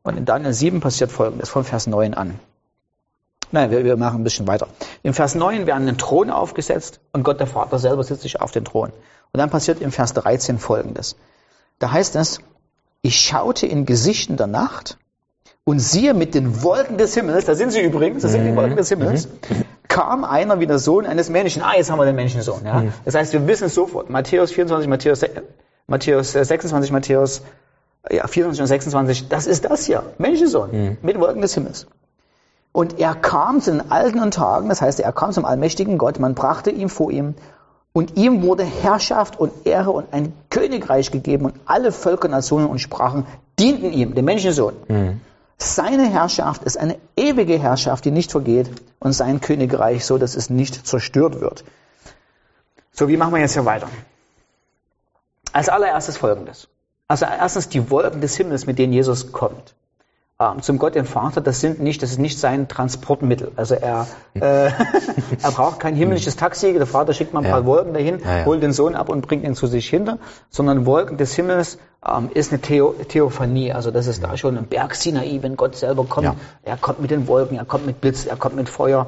Und 0.04 0.16
in 0.16 0.26
Daniel 0.26 0.54
7 0.54 0.80
passiert 0.80 1.12
folgendes, 1.12 1.50
von 1.50 1.64
Vers 1.64 1.88
9 1.88 2.14
an. 2.14 2.40
Nein, 3.52 3.72
wir, 3.72 3.84
wir 3.84 3.98
machen 3.98 4.22
ein 4.22 4.24
bisschen 4.24 4.48
weiter. 4.48 4.68
Im 5.02 5.16
Vers 5.16 5.34
9 5.34 5.66
werden 5.66 5.88
ein 5.88 5.98
Thron 5.98 6.30
aufgesetzt 6.30 7.00
und 7.14 7.24
Gott 7.24 7.40
der 7.40 7.48
Vater 7.48 7.80
selber 7.80 8.04
sitzt 8.04 8.22
sich 8.22 8.42
auf 8.42 8.52
den 8.52 8.66
Thron. 8.66 8.92
Und 9.32 9.40
dann 9.40 9.50
passiert 9.50 9.82
im 9.82 9.92
Vers 9.92 10.14
13 10.14 10.60
folgendes. 10.60 11.16
Da 11.80 11.92
heißt 11.92 12.16
es, 12.16 12.42
ich 13.02 13.20
schaute 13.20 13.66
in 13.66 13.86
Gesichten 13.86 14.38
der 14.38 14.48
Nacht 14.48 14.98
und 15.66 15.80
siehe, 15.80 16.14
mit 16.14 16.36
den 16.36 16.62
Wolken 16.62 16.98
des 16.98 17.16
Himmels, 17.16 17.46
da 17.46 17.56
sind 17.56 17.72
sie 17.72 17.82
übrigens, 17.82 18.22
das 18.22 18.32
sind 18.32 18.46
die 18.46 18.56
Wolken 18.56 18.78
des 18.78 18.90
Himmels, 18.90 19.28
mhm. 19.28 19.64
kam 19.88 20.24
einer 20.24 20.60
wie 20.60 20.68
der 20.68 20.78
Sohn 20.78 21.08
eines 21.08 21.30
Menschen. 21.30 21.64
Ah, 21.64 21.74
jetzt 21.76 21.90
haben 21.90 21.98
wir 21.98 22.06
den 22.06 22.16
Menschensohn. 22.16 22.64
Ja? 22.64 22.82
Mhm. 22.82 22.94
Das 23.04 23.16
heißt, 23.16 23.34
wir 23.34 23.48
wissen 23.48 23.68
sofort, 23.68 24.12
Matthäus 24.12 24.52
24, 24.52 24.88
Matthäus, 24.88 25.26
Matthäus 25.88 26.34
26, 26.34 26.92
Matthäus 26.92 27.42
ja, 28.12 28.28
24 28.28 28.62
und 28.62 28.68
26, 28.68 29.28
das 29.28 29.48
ist 29.48 29.66
das 29.66 29.86
hier, 29.86 30.04
Menschensohn, 30.20 30.70
mhm. 30.72 30.98
mit 31.02 31.20
Wolken 31.20 31.42
des 31.42 31.56
Himmels. 31.56 31.88
Und 32.72 33.00
er 33.00 33.16
kam 33.16 33.60
zu 33.60 33.72
den 33.72 33.90
alten 33.90 34.30
Tagen, 34.30 34.70
das 34.70 34.82
heißt, 34.82 35.00
er 35.00 35.12
kam 35.14 35.32
zum 35.32 35.46
allmächtigen 35.46 35.98
Gott, 35.98 36.20
man 36.20 36.36
brachte 36.36 36.70
ihm 36.70 36.90
vor 36.90 37.10
ihm, 37.10 37.34
und 37.92 38.18
ihm 38.18 38.44
wurde 38.44 38.64
Herrschaft 38.64 39.40
und 39.40 39.66
Ehre 39.66 39.92
und 39.92 40.14
ein 40.14 40.34
Königreich 40.52 41.10
gegeben 41.10 41.46
und 41.46 41.56
alle 41.66 41.92
Völker, 41.92 42.28
Nationen 42.28 42.68
und 42.68 42.80
Sprachen 42.80 43.26
dienten 43.58 43.94
ihm, 43.94 44.14
dem 44.14 44.26
Menschensohn. 44.26 44.76
Mhm. 44.90 45.22
Seine 45.58 46.10
Herrschaft 46.10 46.64
ist 46.64 46.78
eine 46.78 46.98
ewige 47.16 47.58
Herrschaft, 47.58 48.06
die 48.06 48.12
nicht 48.12 48.32
vergeht 48.32 48.70
und 49.00 49.14
sein 49.14 49.40
Königreich 49.42 50.06
so, 50.06 50.18
dass 50.18 50.36
es 50.36 50.50
nicht 50.50 50.86
zerstört 50.86 51.40
wird. 51.40 51.64
So, 52.92 53.08
wie 53.08 53.18
machen 53.18 53.34
wir 53.34 53.40
jetzt 53.40 53.54
hier 53.54 53.66
weiter? 53.66 53.90
Als 55.54 55.70
allererstes 55.70 56.18
Folgendes. 56.18 56.68
Also 57.08 57.26
erstens 57.26 57.70
die 57.70 57.90
Wolken 57.90 58.22
des 58.22 58.36
Himmels, 58.36 58.66
mit 58.66 58.80
denen 58.80 58.94
Jesus 58.94 59.32
kommt 59.32 59.76
zum 60.60 60.80
Gott 60.80 60.96
den 60.96 61.06
Vater, 61.06 61.40
das 61.40 61.62
sind 61.62 61.80
nicht, 61.80 62.04
das 62.04 62.12
ist 62.12 62.20
nicht 62.20 62.38
sein 62.38 62.68
Transportmittel. 62.68 63.54
Also 63.56 63.76
er, 63.76 64.06
äh, 64.34 64.40
er 65.42 65.52
braucht 65.52 65.80
kein 65.80 65.96
himmlisches 65.96 66.36
Taxi, 66.36 66.74
der 66.74 66.86
Vater 66.86 67.14
schickt 67.14 67.34
mal 67.34 67.40
ein 67.40 67.50
paar 67.50 67.62
ja. 67.62 67.66
Wolken 67.66 67.94
dahin, 67.94 68.20
ja, 68.20 68.40
ja. 68.40 68.46
holt 68.46 68.62
den 68.62 68.74
Sohn 68.74 68.96
ab 68.96 69.08
und 69.08 69.26
bringt 69.26 69.46
ihn 69.46 69.56
zu 69.56 69.68
sich 69.68 69.88
hinter, 69.90 70.20
sondern 70.50 70.86
Wolken 70.86 71.16
des 71.16 71.34
Himmels 71.36 71.78
ähm, 72.06 72.30
ist 72.34 72.52
eine 72.52 72.62
Theo 72.62 72.96
Theophanie, 73.08 73.72
also 73.72 73.92
das 73.92 74.08
ist 74.08 74.24
da 74.24 74.36
schon 74.36 74.58
ein 74.58 74.66
Berg 74.66 74.96
Sinai, 74.96 75.40
wenn 75.42 75.56
Gott 75.56 75.78
selber 75.78 76.04
kommt. 76.04 76.34
Er 76.64 76.76
kommt 76.76 77.00
mit 77.00 77.12
den 77.12 77.30
Wolken, 77.30 77.58
er 77.58 77.66
kommt 77.66 77.86
mit 77.86 78.02
Blitz, 78.02 78.26
er 78.26 78.36
kommt 78.36 78.58
mit 78.58 78.68
Feuer. 78.68 79.08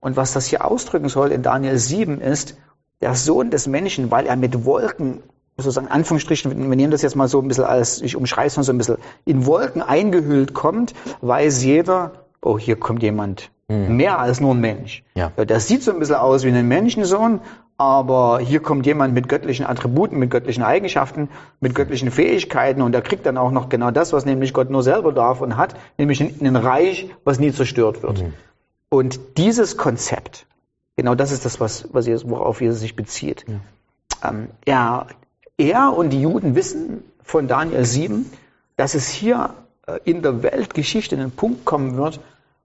Und 0.00 0.16
was 0.16 0.32
das 0.32 0.46
hier 0.46 0.64
ausdrücken 0.64 1.10
soll 1.10 1.32
in 1.32 1.42
Daniel 1.42 1.78
7 1.78 2.18
ist, 2.18 2.56
der 3.02 3.14
Sohn 3.14 3.50
des 3.50 3.66
Menschen, 3.66 4.10
weil 4.10 4.24
er 4.24 4.36
mit 4.36 4.64
Wolken 4.64 5.22
sozusagen 5.56 5.88
Anführungsstrichen, 5.88 6.70
wir 6.70 6.76
nehmen 6.76 6.90
das 6.90 7.02
jetzt 7.02 7.16
mal 7.16 7.28
so 7.28 7.40
ein 7.40 7.48
bisschen 7.48 7.64
als, 7.64 8.00
ich 8.00 8.16
umschreibe 8.16 8.46
es 8.46 8.56
mal 8.56 8.62
so 8.62 8.72
ein 8.72 8.78
bisschen, 8.78 8.96
in 9.24 9.46
Wolken 9.46 9.82
eingehüllt 9.82 10.54
kommt, 10.54 10.94
weiß 11.20 11.62
jeder, 11.64 12.12
oh, 12.40 12.58
hier 12.58 12.76
kommt 12.76 13.02
jemand 13.02 13.50
mhm. 13.68 13.96
mehr 13.96 14.18
als 14.18 14.40
nur 14.40 14.54
ein 14.54 14.60
Mensch. 14.60 15.02
Ja. 15.14 15.30
Der 15.30 15.60
sieht 15.60 15.82
so 15.82 15.92
ein 15.92 15.98
bisschen 15.98 16.16
aus 16.16 16.44
wie 16.44 16.50
ein 16.50 16.68
Menschensohn, 16.68 17.40
aber 17.78 18.38
hier 18.40 18.60
kommt 18.60 18.86
jemand 18.86 19.14
mit 19.14 19.28
göttlichen 19.28 19.66
Attributen, 19.66 20.18
mit 20.18 20.30
göttlichen 20.30 20.62
Eigenschaften, 20.62 21.28
mit 21.60 21.74
göttlichen 21.74 22.10
Fähigkeiten 22.10 22.82
und 22.82 22.92
der 22.92 23.02
kriegt 23.02 23.26
dann 23.26 23.36
auch 23.36 23.50
noch 23.50 23.68
genau 23.68 23.90
das, 23.90 24.12
was 24.12 24.24
nämlich 24.24 24.54
Gott 24.54 24.70
nur 24.70 24.82
selber 24.82 25.12
darf 25.12 25.40
und 25.40 25.56
hat, 25.56 25.74
nämlich 25.98 26.20
ein, 26.20 26.56
Reich, 26.56 27.10
was 27.24 27.40
nie 27.40 27.52
zerstört 27.52 28.02
wird. 28.02 28.22
Mhm. 28.22 28.34
Und 28.88 29.38
dieses 29.38 29.76
Konzept, 29.76 30.46
genau 30.96 31.14
das 31.14 31.32
ist 31.32 31.44
das, 31.44 31.60
was, 31.60 31.88
was 31.92 32.06
Jesus, 32.06 32.28
worauf 32.28 32.60
Jesus 32.60 32.80
sich 32.80 32.94
bezieht. 32.94 33.44
Ja. 33.48 34.30
Ähm, 34.30 34.48
ja, 34.66 35.06
er 35.56 35.96
und 35.96 36.10
die 36.10 36.20
Juden 36.20 36.54
wissen 36.54 37.04
von 37.22 37.48
Daniel 37.48 37.84
7, 37.84 38.30
dass 38.76 38.94
es 38.94 39.08
hier 39.08 39.50
äh, 39.86 39.98
in 40.04 40.22
der 40.22 40.42
Weltgeschichte 40.42 41.16
einen 41.16 41.30
Punkt 41.30 41.64
kommen 41.64 41.96
wird, 41.96 42.20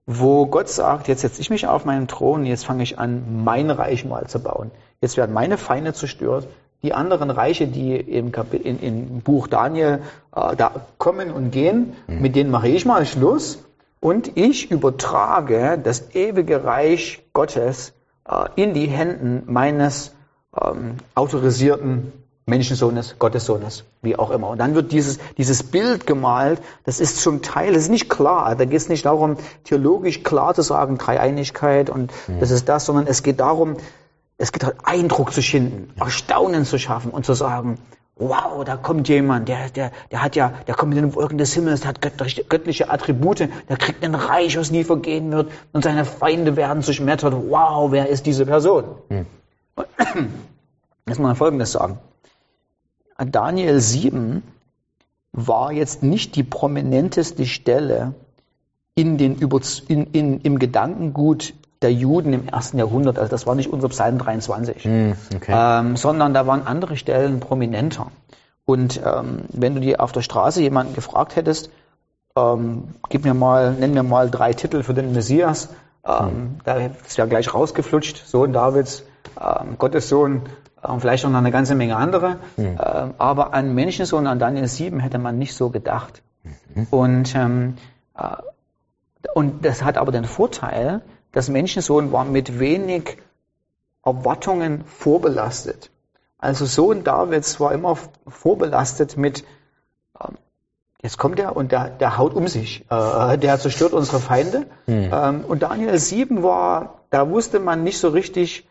wo 0.06 0.46
Gott 0.46 0.70
sagt, 0.70 1.08
jetzt 1.08 1.22
setze 1.22 1.42
ich 1.42 1.50
mich 1.50 1.68
auf 1.68 1.86
meinen 1.86 2.08
Thron, 2.08 2.46
jetzt 2.46 2.66
fange 2.66 2.84
ich 2.84 2.98
an, 2.98 3.44
mein 3.44 3.70
Reich 3.70 4.06
mal 4.06 4.28
zu 4.28 4.40
bauen. 4.40 4.72
Jetzt 5.02 5.18
werden 5.18 5.34
meine 5.34 5.58
Feinde 5.58 5.94
zerstört. 5.94 6.48
Die 6.82 6.94
anderen 6.94 7.30
Reiche, 7.30 7.68
die 7.68 7.96
im, 7.96 8.32
Kapitel, 8.32 8.68
in, 8.68 8.80
im 8.80 9.22
Buch 9.22 9.48
Daniel 9.48 10.02
äh, 10.36 10.56
da 10.56 10.72
kommen 10.98 11.32
und 11.32 11.52
gehen, 11.52 11.94
mhm. 12.08 12.22
mit 12.22 12.36
denen 12.36 12.52
mache 12.52 12.70
ich 12.70 12.86
mal 12.86 13.06
Schluss. 13.06 13.64
Und 14.00 14.38
ich 14.38 14.72
übertrage 14.72 15.80
das 15.84 16.14
ewige 16.16 16.64
Reich 16.64 17.24
Gottes 17.34 17.94
äh, 18.30 18.46
in 18.56 18.74
die 18.74 18.88
Händen 18.88 19.44
meines 19.52 20.16
ähm, 20.60 20.98
autorisierten 21.16 22.14
Menschensohnes, 22.48 23.20
Gottessohnes, 23.20 23.84
wie 24.02 24.16
auch 24.16 24.32
immer. 24.32 24.48
Und 24.48 24.60
dann 24.60 24.74
wird 24.74 24.94
dieses, 24.94 25.20
dieses 25.38 25.64
Bild 25.64 26.08
gemalt, 26.08 26.62
das 26.86 27.02
ist 27.02 27.20
zum 27.22 27.42
Teil, 27.42 27.74
das 27.74 27.84
ist 27.84 27.90
nicht 27.90 28.10
klar, 28.10 28.56
da 28.56 28.64
geht 28.64 28.78
es 28.78 28.88
nicht 28.88 29.06
darum, 29.06 29.36
theologisch 29.66 30.24
klar 30.24 30.56
zu 30.56 30.62
sagen, 30.62 30.98
Dreieinigkeit 30.98 31.90
und 31.90 32.12
mhm. 32.28 32.40
das 32.40 32.52
ist 32.52 32.70
das, 32.70 32.86
sondern 32.86 33.06
es 33.06 33.22
geht 33.22 33.42
darum, 33.42 33.76
es 34.38 34.54
geht 34.54 34.64
halt 34.64 34.78
Eindruck 34.84 35.34
zu 35.34 35.42
schinden, 35.42 35.92
Erstaunen 36.00 36.64
zu 36.64 36.80
schaffen 36.80 37.12
und 37.12 37.26
zu 37.26 37.34
sagen, 37.34 37.80
wow, 38.16 38.64
da 38.64 38.78
kommt 38.78 39.10
jemand, 39.10 39.50
der, 39.50 39.70
der, 39.70 39.92
der 40.12 40.24
hat 40.24 40.38
ja, 40.38 40.54
der 40.68 40.76
kommt 40.76 40.96
in 40.96 41.02
den 41.02 41.16
Wolken 41.16 41.38
des 41.38 41.54
Himmels, 41.54 41.82
der 41.82 41.90
hat 41.90 42.02
göttliche, 42.02 42.90
Attribute, 42.90 43.50
der 43.68 43.78
kriegt 43.78 44.06
ein 44.06 44.16
Reich, 44.16 44.58
was 44.58 44.72
nie 44.72 44.86
vergehen 44.86 45.34
wird 45.34 45.52
und 45.74 45.84
seine 45.84 46.06
Feinde 46.06 46.56
werden 46.56 46.82
zerschmettert. 46.82 47.34
Wow, 47.34 47.92
wer 47.92 48.08
ist 48.08 48.26
diese 48.26 48.46
Person? 48.46 48.86
Mhm. 49.10 49.26
Lass 51.06 51.20
mal 51.20 51.36
Folgendes 51.36 51.74
sagen. 51.74 52.00
Daniel 53.26 53.80
7 53.80 54.44
war 55.32 55.72
jetzt 55.72 56.04
nicht 56.04 56.36
die 56.36 56.44
prominenteste 56.44 57.46
Stelle 57.46 58.14
in 58.96 59.18
den, 59.18 59.38
in, 59.88 60.08
in, 60.08 60.42
im 60.42 60.60
Gedankengut 60.60 61.54
der 61.82 61.94
Juden 61.94 62.34
im 62.34 62.48
ersten 62.48 62.80
Jahrhundert. 62.80 63.20
Also 63.20 63.30
das 63.30 63.46
war 63.46 63.56
nicht 63.56 63.72
unser 63.72 63.90
Psalm 63.90 64.18
23, 64.18 64.86
mm, 64.86 65.12
okay. 65.36 65.54
ähm, 65.54 65.96
sondern 65.96 66.34
da 66.34 66.48
waren 66.48 66.66
andere 66.66 66.98
Stellen 66.98 67.40
prominenter. 67.40 68.08
Und 68.66 69.00
ähm, 69.06 69.44
wenn 69.50 69.76
du 69.76 69.82
dir 69.82 70.02
auf 70.02 70.12
der 70.12 70.22
Straße 70.22 70.62
jemanden 70.62 70.96
gefragt 70.96 71.36
hättest, 71.36 71.70
ähm, 72.36 72.96
gib 73.10 73.24
mir 73.24 73.34
mal, 73.34 73.74
nenn 73.74 73.94
mir 73.94 74.04
mal 74.04 74.30
drei 74.30 74.54
Titel 74.54 74.84
für 74.84 74.94
den 74.94 75.14
Messias, 75.14 75.70
ähm, 76.04 76.26
mm. 76.26 76.60
das 76.66 77.18
wäre 77.18 77.28
gleich 77.28 77.54
rausgeflutscht, 77.54 78.26
Sohn 78.26 78.54
Davids, 78.54 79.04
ähm, 79.40 79.78
Gottes 79.78 80.10
Sohn, 80.10 80.42
und 80.82 81.00
vielleicht 81.00 81.24
noch 81.24 81.34
eine 81.34 81.52
ganze 81.52 81.76
Menge 81.76 81.96
andere. 81.96 82.38
Mhm. 82.56 82.78
aber 83.18 83.54
an 83.54 83.74
Menschensohn, 83.74 84.28
an 84.28 84.40
Daniel 84.40 84.68
7 84.68 85.00
hätte 85.00 85.18
man 85.18 85.38
nicht 85.38 85.56
so 85.56 85.70
gedacht. 85.70 86.22
Mhm. 86.76 86.88
Und, 86.92 87.36
ähm, 87.36 87.78
äh, 88.18 88.38
und 89.34 89.66
das 89.66 89.84
hat 89.84 89.98
aber 89.98 90.12
den 90.12 90.26
Vorteil, 90.26 91.02
dass 91.32 91.50
Menschensohn 91.50 92.12
war 92.12 92.26
mit 92.26 92.60
wenig 92.60 93.18
Erwartungen 94.04 94.84
vorbelastet. 94.86 95.92
Also 96.38 96.66
Sohn 96.66 97.04
Davids 97.04 97.60
war 97.60 97.74
immer 97.74 97.98
vorbelastet 98.28 99.18
mit, 99.18 99.44
ähm, 100.22 100.38
jetzt 101.02 101.18
kommt 101.18 101.40
er 101.40 101.56
und 101.56 101.72
der, 101.72 101.90
der 101.90 102.18
haut 102.18 102.34
um 102.34 102.48
sich, 102.48 102.86
äh, 102.90 103.38
der 103.38 103.60
zerstört 103.60 103.94
unsere 103.94 104.20
Feinde. 104.20 104.68
Mhm. 104.86 105.10
Ähm, 105.12 105.46
und 105.48 105.64
Daniel 105.64 105.98
7 105.98 106.44
war, 106.44 107.02
da 107.10 107.30
wusste 107.30 107.60
man 107.60 107.84
nicht 107.84 107.98
so 107.98 108.10
richtig, 108.10 108.67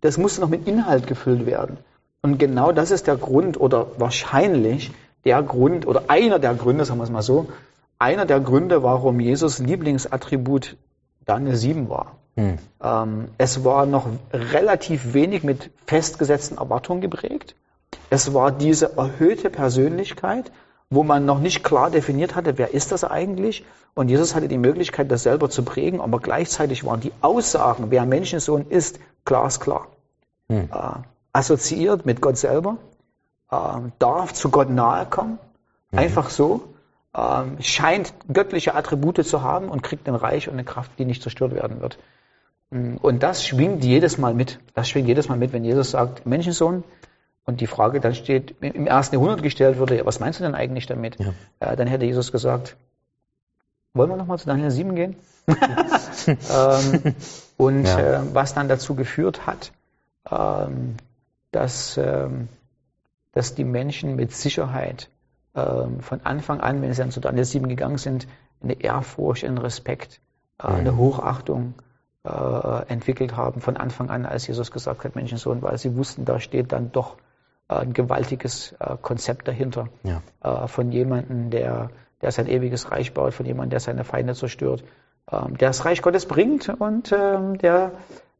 das 0.00 0.18
musste 0.18 0.40
noch 0.40 0.48
mit 0.48 0.66
Inhalt 0.66 1.06
gefüllt 1.06 1.46
werden. 1.46 1.78
Und 2.22 2.38
genau 2.38 2.72
das 2.72 2.90
ist 2.90 3.06
der 3.06 3.16
Grund 3.16 3.58
oder 3.58 3.86
wahrscheinlich 3.98 4.92
der 5.24 5.42
Grund 5.42 5.86
oder 5.86 6.04
einer 6.08 6.38
der 6.38 6.54
Gründe, 6.54 6.84
sagen 6.84 7.00
wir 7.00 7.04
es 7.04 7.10
mal 7.10 7.22
so, 7.22 7.48
einer 7.98 8.26
der 8.26 8.40
Gründe, 8.40 8.82
warum 8.82 9.20
Jesus 9.20 9.58
Lieblingsattribut 9.58 10.76
Daniel 11.24 11.56
7 11.56 11.88
war. 11.88 12.16
Hm. 12.36 12.58
Ähm, 12.82 13.28
es 13.38 13.64
war 13.64 13.86
noch 13.86 14.06
relativ 14.32 15.12
wenig 15.12 15.42
mit 15.42 15.70
festgesetzten 15.86 16.58
Erwartungen 16.58 17.00
geprägt. 17.00 17.54
Es 18.08 18.32
war 18.34 18.52
diese 18.52 18.96
erhöhte 18.96 19.50
Persönlichkeit, 19.50 20.50
wo 20.88 21.04
man 21.04 21.24
noch 21.24 21.38
nicht 21.38 21.62
klar 21.62 21.90
definiert 21.90 22.34
hatte, 22.34 22.58
wer 22.58 22.74
ist 22.74 22.90
das 22.90 23.04
eigentlich? 23.04 23.64
Und 23.94 24.08
Jesus 24.08 24.34
hatte 24.34 24.48
die 24.48 24.58
Möglichkeit, 24.58 25.10
das 25.10 25.22
selber 25.22 25.50
zu 25.50 25.62
prägen, 25.62 26.00
aber 26.00 26.18
gleichzeitig 26.18 26.84
waren 26.84 27.00
die 27.00 27.12
Aussagen, 27.20 27.90
wer 27.90 28.06
Menschensohn 28.06 28.66
ist, 28.68 28.98
glasklar. 29.24 29.88
Hm. 30.48 30.68
Äh, 30.72 30.92
assoziiert 31.32 32.06
mit 32.06 32.20
Gott 32.20 32.36
selber, 32.36 32.78
äh, 33.50 33.56
darf 33.98 34.32
zu 34.32 34.50
Gott 34.50 34.70
nahe 34.70 35.06
kommen, 35.06 35.38
mhm. 35.90 35.98
einfach 35.98 36.30
so, 36.30 36.74
äh, 37.14 37.62
scheint 37.62 38.12
göttliche 38.32 38.74
Attribute 38.74 39.24
zu 39.24 39.42
haben 39.42 39.68
und 39.68 39.82
kriegt 39.82 40.08
ein 40.08 40.14
Reich 40.14 40.48
und 40.48 40.54
eine 40.54 40.64
Kraft, 40.64 40.92
die 40.98 41.04
nicht 41.04 41.22
zerstört 41.22 41.54
werden 41.54 41.80
wird. 41.80 41.98
Hm, 42.70 42.98
und 42.98 43.22
das 43.22 43.46
schwingt 43.46 43.84
jedes 43.84 44.18
Mal 44.18 44.34
mit. 44.34 44.58
Das 44.74 44.88
schwingt 44.88 45.08
jedes 45.08 45.28
Mal 45.28 45.36
mit, 45.36 45.52
wenn 45.52 45.64
Jesus 45.64 45.92
sagt, 45.92 46.26
Menschensohn, 46.26 46.84
und 47.46 47.60
die 47.60 47.66
Frage 47.66 48.00
dann 48.00 48.14
steht, 48.14 48.54
im 48.60 48.86
ersten 48.86 49.16
Jahrhundert 49.16 49.42
gestellt 49.42 49.78
wurde, 49.78 49.96
ja, 49.96 50.06
was 50.06 50.20
meinst 50.20 50.38
du 50.38 50.44
denn 50.44 50.54
eigentlich 50.54 50.86
damit? 50.86 51.16
Ja. 51.18 51.32
Äh, 51.58 51.74
dann 51.74 51.88
hätte 51.88 52.04
Jesus 52.04 52.30
gesagt, 52.30 52.76
wollen 53.92 54.08
wir 54.08 54.16
nochmal 54.16 54.38
zu 54.38 54.46
Daniel 54.46 54.70
7 54.70 54.94
gehen? 54.94 55.16
ähm, 56.26 57.14
und 57.60 57.84
ja. 57.84 57.98
äh, 57.98 58.20
was 58.32 58.54
dann 58.54 58.68
dazu 58.68 58.94
geführt 58.94 59.46
hat, 59.46 59.72
ähm, 60.30 60.96
dass, 61.50 61.98
ähm, 61.98 62.48
dass 63.32 63.54
die 63.54 63.64
Menschen 63.64 64.16
mit 64.16 64.32
Sicherheit 64.32 65.10
ähm, 65.54 66.00
von 66.00 66.22
Anfang 66.24 66.60
an, 66.60 66.80
wenn 66.80 66.94
sie 66.94 67.02
dann 67.02 67.10
zu 67.10 67.20
Daniel 67.20 67.44
7 67.44 67.68
gegangen 67.68 67.98
sind, 67.98 68.26
eine 68.62 68.80
Ehrfurcht, 68.80 69.44
einen 69.44 69.58
Respekt, 69.58 70.22
äh, 70.58 70.68
eine 70.68 70.92
mhm. 70.92 70.96
Hochachtung 70.96 71.74
äh, 72.24 72.86
entwickelt 72.88 73.36
haben 73.36 73.60
von 73.60 73.76
Anfang 73.76 74.08
an, 74.08 74.24
als 74.24 74.46
Jesus 74.46 74.70
gesagt 74.70 75.04
hat, 75.04 75.14
Menschensohn, 75.14 75.60
weil 75.60 75.76
sie 75.76 75.94
wussten, 75.96 76.24
da 76.24 76.40
steht 76.40 76.72
dann 76.72 76.92
doch 76.92 77.18
äh, 77.68 77.74
ein 77.74 77.92
gewaltiges 77.92 78.72
äh, 78.80 78.96
Konzept 79.02 79.48
dahinter 79.48 79.88
ja. 80.02 80.22
Äh, 80.42 80.66
von 80.66 80.92
jemandem, 80.92 81.50
der, 81.50 81.90
der 82.22 82.32
sein 82.32 82.46
ewiges 82.46 82.90
Reich 82.90 83.12
baut, 83.12 83.34
von 83.34 83.44
jemandem, 83.44 83.70
der 83.70 83.80
seine 83.80 84.04
Feinde 84.04 84.34
zerstört, 84.34 84.82
der 85.30 85.68
das 85.68 85.84
Reich 85.84 86.02
Gottes 86.02 86.26
bringt 86.26 86.68
und 86.68 87.12
ähm, 87.12 87.58
der 87.58 87.92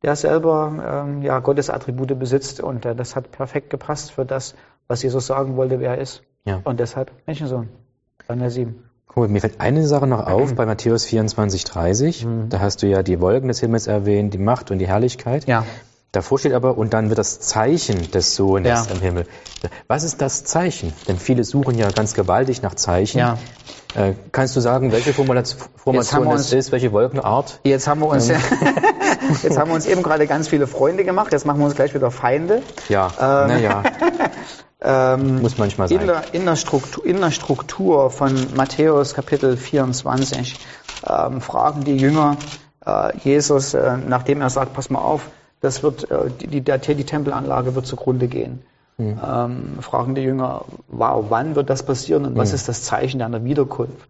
der 0.03 0.17
selber 0.17 1.05
ähm, 1.07 1.23
ja, 1.23 1.39
Gottes 1.41 1.69
Attribute 1.69 2.19
besitzt 2.19 2.61
und 2.61 2.87
äh, 2.87 2.95
das 2.95 3.17
hat 3.17 3.31
perfekt 3.33 3.71
gepasst 3.71 4.13
für 4.13 4.25
das, 4.25 4.55
was 4.89 5.03
Jesus 5.03 5.27
sagen 5.27 5.57
wollte, 5.57 5.79
wer 5.81 5.91
er 5.91 5.99
ist. 5.99 6.23
Ja. 6.45 6.61
Und 6.65 6.81
deshalb 6.81 7.13
Menschensohn. 7.27 7.69
Daniel 8.27 8.51
7. 8.51 8.91
Cool. 9.15 9.29
Mir 9.29 9.41
fällt 9.41 9.61
eine 9.61 9.87
Sache 9.87 10.07
noch 10.07 10.27
auf 10.27 10.55
bei 10.55 10.67
Matthäus 10.67 11.05
24, 11.05 11.65
30. 11.65 12.25
Mhm. 12.25 12.49
Da 12.49 12.61
hast 12.61 12.83
du 12.83 12.87
ja 12.87 13.03
die 13.03 13.21
Wolken 13.21 13.49
des 13.49 13.61
Himmels 13.61 13.89
erwähnt, 13.89 14.33
die 14.33 14.39
Macht 14.39 14.71
und 14.71 14.79
die 14.79 14.87
Herrlichkeit. 14.87 15.47
Ja. 15.47 15.67
Davor 16.13 16.41
steht 16.41 16.55
aber, 16.55 16.77
und 16.77 16.93
dann 16.93 17.09
wird 17.09 17.19
das 17.19 17.39
Zeichen 17.39 18.11
des 18.11 18.35
Sohnes 18.35 18.87
ja. 18.89 18.93
im 18.93 19.01
Himmel. 19.01 19.27
Was 19.87 20.03
ist 20.03 20.21
das 20.21 20.43
Zeichen? 20.43 20.93
Denn 21.07 21.19
viele 21.19 21.45
suchen 21.45 21.79
ja 21.79 21.89
ganz 21.91 22.15
gewaltig 22.15 22.63
nach 22.63 22.75
Zeichen. 22.75 23.19
Ja. 23.19 23.39
Äh, 23.95 24.15
kannst 24.33 24.57
du 24.57 24.61
sagen, 24.61 24.91
welche 24.91 25.13
Formation 25.13 26.29
das 26.31 26.53
ist, 26.53 26.73
welche 26.73 26.91
Wolkenart? 26.91 27.61
Jetzt 27.63 27.87
haben 27.87 28.01
wir 28.01 28.09
uns, 28.09 28.29
ähm. 28.29 28.41
jetzt 29.43 29.57
haben 29.57 29.71
wir 29.71 29.75
uns 29.75 29.87
eben 29.87 30.03
gerade 30.03 30.27
ganz 30.27 30.49
viele 30.49 30.67
Freunde 30.67 31.05
gemacht, 31.05 31.33
jetzt 31.33 31.47
machen 31.47 31.61
wir 31.61 31.67
uns 31.67 31.77
gleich 31.77 31.95
wieder 31.95 32.11
Feinde. 32.11 32.63
Ja, 32.89 33.07
ähm, 33.21 33.49
naja. 33.49 33.83
ähm, 35.15 35.43
Muss 35.43 35.59
manchmal 35.59 35.89
sein. 35.89 36.01
In 36.01 36.07
der, 36.09 36.23
in, 36.33 36.45
der 36.45 36.57
Struktur, 36.57 37.07
in 37.07 37.21
der 37.21 37.31
Struktur 37.31 38.11
von 38.11 38.35
Matthäus 38.57 39.15
Kapitel 39.15 39.57
24 39.57 40.59
ähm, 41.07 41.41
fragen 41.41 41.85
die 41.85 41.97
Jünger 41.97 42.37
äh, 42.85 43.17
Jesus, 43.19 43.75
äh, 43.75 43.97
nachdem 43.97 44.41
er 44.41 44.51
sagt, 44.51 44.73
pass 44.73 44.91
mal 44.91 45.01
auf, 45.01 45.23
das 45.61 45.83
wird, 45.83 46.11
äh, 46.11 46.31
die, 46.41 46.61
die, 46.61 46.95
die 46.95 47.05
Tempelanlage 47.05 47.75
wird 47.75 47.87
zugrunde 47.87 48.29
gehen. 48.29 48.63
Mhm. 48.99 49.19
Ähm, 49.27 49.79
fragen 49.81 50.15
die 50.15 50.23
Jünger, 50.23 50.65
wow, 50.89 51.25
wann 51.29 51.55
wird 51.55 51.71
das 51.71 51.83
passieren 51.83 52.25
und 52.27 52.37
was 52.37 52.51
mhm. 52.51 52.55
ist 52.57 52.69
das 52.69 52.83
Zeichen 52.83 53.19
deiner 53.21 53.45
Wiederkunft? 53.45 54.09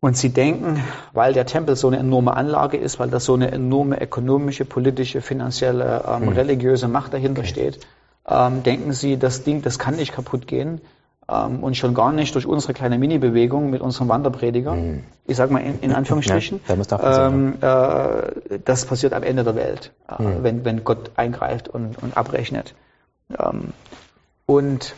Und 0.00 0.16
sie 0.16 0.28
denken, 0.28 0.80
weil 1.12 1.32
der 1.32 1.44
Tempel 1.44 1.74
so 1.74 1.88
eine 1.88 1.96
enorme 1.96 2.36
Anlage 2.36 2.76
ist, 2.76 3.00
weil 3.00 3.10
da 3.10 3.18
so 3.18 3.34
eine 3.34 3.50
enorme 3.50 4.00
ökonomische, 4.00 4.64
politische, 4.64 5.20
finanzielle, 5.20 6.04
ähm, 6.06 6.22
mhm. 6.22 6.28
religiöse 6.28 6.86
Macht 6.86 7.14
dahinter 7.14 7.40
okay. 7.40 7.48
steht, 7.48 7.86
ähm, 8.28 8.62
denken 8.62 8.92
sie, 8.92 9.16
das 9.16 9.42
Ding, 9.42 9.62
das 9.62 9.78
kann 9.80 9.96
nicht 9.96 10.12
kaputt 10.12 10.46
gehen 10.46 10.80
ähm, 11.30 11.62
und 11.62 11.76
schon 11.76 11.94
gar 11.94 12.12
nicht 12.12 12.34
durch 12.34 12.46
unsere 12.46 12.72
kleine 12.72 12.98
Mini-Bewegung 12.98 13.70
mit 13.70 13.80
unserem 13.80 14.08
Wanderprediger. 14.08 14.74
Mhm. 14.74 15.04
Ich 15.26 15.36
sage 15.36 15.52
mal 15.52 15.60
in, 15.60 15.80
in 15.80 15.92
Anführungsstrichen. 15.92 16.60
Ja, 16.66 17.26
ähm, 17.26 17.54
äh, 17.60 18.58
das 18.64 18.86
passiert 18.86 19.12
am 19.12 19.22
Ende 19.22 19.44
der 19.44 19.54
Welt, 19.54 19.92
äh, 20.08 20.22
mhm. 20.22 20.42
wenn, 20.42 20.64
wenn 20.64 20.84
Gott 20.84 21.10
eingreift 21.16 21.68
und, 21.68 22.02
und 22.02 22.16
abrechnet. 22.16 22.74
Ähm, 23.38 23.72
und 24.46 24.94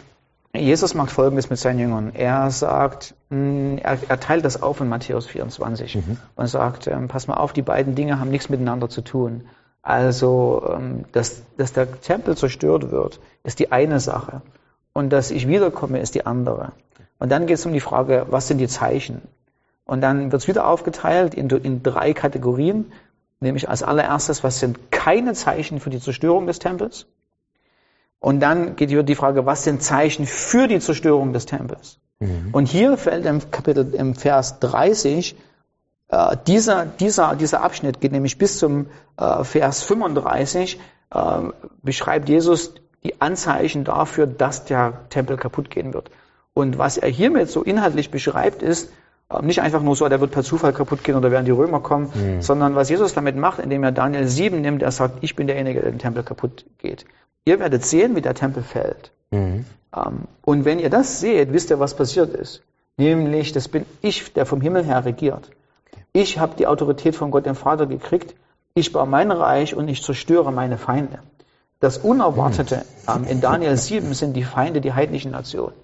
Jesus 0.52 0.94
macht 0.94 1.12
Folgendes 1.12 1.48
mit 1.48 1.58
seinen 1.58 1.78
Jüngern. 1.78 2.12
Er 2.14 2.50
sagt, 2.50 3.14
hm, 3.30 3.78
er, 3.78 3.98
er 4.08 4.20
teilt 4.20 4.44
das 4.44 4.62
auf 4.62 4.80
in 4.80 4.88
Matthäus 4.88 5.26
24 5.26 5.96
mhm. 5.96 6.16
und 6.34 6.46
sagt, 6.46 6.86
ähm, 6.88 7.08
pass 7.08 7.28
mal 7.28 7.34
auf, 7.34 7.52
die 7.52 7.62
beiden 7.62 7.94
Dinge 7.94 8.18
haben 8.18 8.30
nichts 8.30 8.48
miteinander 8.48 8.88
zu 8.88 9.02
tun. 9.02 9.42
Also, 9.82 10.74
ähm, 10.76 11.04
dass, 11.12 11.42
dass 11.56 11.72
der 11.72 12.00
Tempel 12.00 12.36
zerstört 12.36 12.90
wird, 12.90 13.20
ist 13.44 13.58
die 13.60 13.72
eine 13.72 13.98
Sache. 14.00 14.42
Und 14.92 15.10
dass 15.10 15.30
ich 15.30 15.46
wiederkomme, 15.46 16.00
ist 16.00 16.14
die 16.14 16.26
andere. 16.26 16.72
Und 17.18 17.30
dann 17.30 17.46
geht 17.46 17.58
es 17.58 17.66
um 17.66 17.72
die 17.72 17.80
Frage, 17.80 18.26
was 18.30 18.48
sind 18.48 18.58
die 18.58 18.68
Zeichen? 18.68 19.22
Und 19.84 20.00
dann 20.00 20.32
wird 20.32 20.42
es 20.42 20.48
wieder 20.48 20.66
aufgeteilt 20.66 21.34
in, 21.34 21.48
in 21.50 21.82
drei 21.82 22.12
Kategorien. 22.12 22.92
Nämlich 23.40 23.68
als 23.68 23.82
allererstes, 23.82 24.44
was 24.44 24.60
sind 24.60 24.90
keine 24.90 25.34
Zeichen 25.34 25.80
für 25.80 25.90
die 25.90 26.00
Zerstörung 26.00 26.46
des 26.46 26.58
Tempels? 26.58 27.06
Und 28.18 28.40
dann 28.40 28.76
geht 28.76 28.90
hier 28.90 29.02
die 29.02 29.14
Frage, 29.14 29.46
was 29.46 29.64
sind 29.64 29.82
Zeichen 29.82 30.26
für 30.26 30.68
die 30.68 30.78
Zerstörung 30.78 31.32
des 31.32 31.46
Tempels? 31.46 31.98
Mhm. 32.18 32.50
Und 32.52 32.66
hier 32.66 32.96
fällt 32.98 33.24
im 33.24 33.50
Kapitel, 33.50 33.94
im 33.94 34.14
Vers 34.14 34.60
30, 34.60 35.36
äh, 36.08 36.36
dieser, 36.46 36.84
dieser, 36.84 37.34
dieser 37.34 37.62
Abschnitt 37.62 38.00
geht 38.00 38.12
nämlich 38.12 38.36
bis 38.36 38.58
zum 38.58 38.86
äh, 39.16 39.44
Vers 39.44 39.82
35, 39.82 40.78
äh, 41.12 41.18
beschreibt 41.82 42.28
Jesus 42.28 42.74
die 43.04 43.20
Anzeichen 43.20 43.84
dafür, 43.84 44.26
dass 44.26 44.64
der 44.64 45.08
Tempel 45.08 45.36
kaputt 45.36 45.70
gehen 45.70 45.94
wird. 45.94 46.10
Und 46.54 46.78
was 46.78 46.98
er 46.98 47.08
hiermit 47.08 47.48
so 47.48 47.62
inhaltlich 47.62 48.10
beschreibt, 48.10 48.62
ist, 48.62 48.92
äh, 49.30 49.42
nicht 49.42 49.62
einfach 49.62 49.82
nur 49.82 49.96
so, 49.96 50.08
der 50.08 50.20
wird 50.20 50.32
per 50.32 50.42
Zufall 50.42 50.72
kaputt 50.72 51.04
gehen 51.04 51.16
oder 51.16 51.30
werden 51.30 51.46
die 51.46 51.50
Römer 51.50 51.80
kommen, 51.80 52.10
mhm. 52.14 52.42
sondern 52.42 52.74
was 52.74 52.90
Jesus 52.90 53.14
damit 53.14 53.36
macht, 53.36 53.60
indem 53.60 53.84
er 53.84 53.92
Daniel 53.92 54.26
7 54.26 54.60
nimmt, 54.60 54.82
er 54.82 54.90
sagt, 54.90 55.18
ich 55.22 55.36
bin 55.36 55.46
derjenige, 55.46 55.80
der 55.80 55.90
den 55.90 55.98
Tempel 55.98 56.22
kaputt 56.22 56.66
geht. 56.78 57.04
Ihr 57.44 57.58
werdet 57.58 57.84
sehen, 57.84 58.16
wie 58.16 58.20
der 58.20 58.34
Tempel 58.34 58.62
fällt. 58.62 59.12
Mhm. 59.30 59.64
Ähm, 59.96 60.24
und 60.42 60.64
wenn 60.64 60.78
ihr 60.78 60.90
das 60.90 61.20
seht, 61.20 61.52
wisst 61.52 61.70
ihr, 61.70 61.80
was 61.80 61.94
passiert 61.94 62.34
ist. 62.34 62.62
Nämlich, 62.96 63.52
das 63.52 63.68
bin 63.68 63.86
ich, 64.02 64.32
der 64.34 64.44
vom 64.44 64.60
Himmel 64.60 64.84
her 64.84 65.04
regiert. 65.04 65.50
Ich 66.12 66.38
habe 66.38 66.56
die 66.58 66.66
Autorität 66.66 67.16
von 67.16 67.30
Gott 67.30 67.46
dem 67.46 67.54
Vater 67.54 67.86
gekriegt. 67.86 68.34
Ich 68.74 68.92
baue 68.92 69.06
mein 69.06 69.30
Reich 69.30 69.74
und 69.74 69.88
ich 69.88 70.02
zerstöre 70.02 70.52
meine 70.52 70.76
Feinde. 70.76 71.20
Das 71.80 71.98
Unerwartete 71.98 72.84
mhm. 73.08 73.24
in 73.24 73.40
Daniel 73.40 73.76
7 73.76 74.14
sind 74.14 74.34
die 74.34 74.44
Feinde, 74.44 74.80
die 74.80 74.92
heidnischen 74.92 75.32
Nationen. 75.32 75.74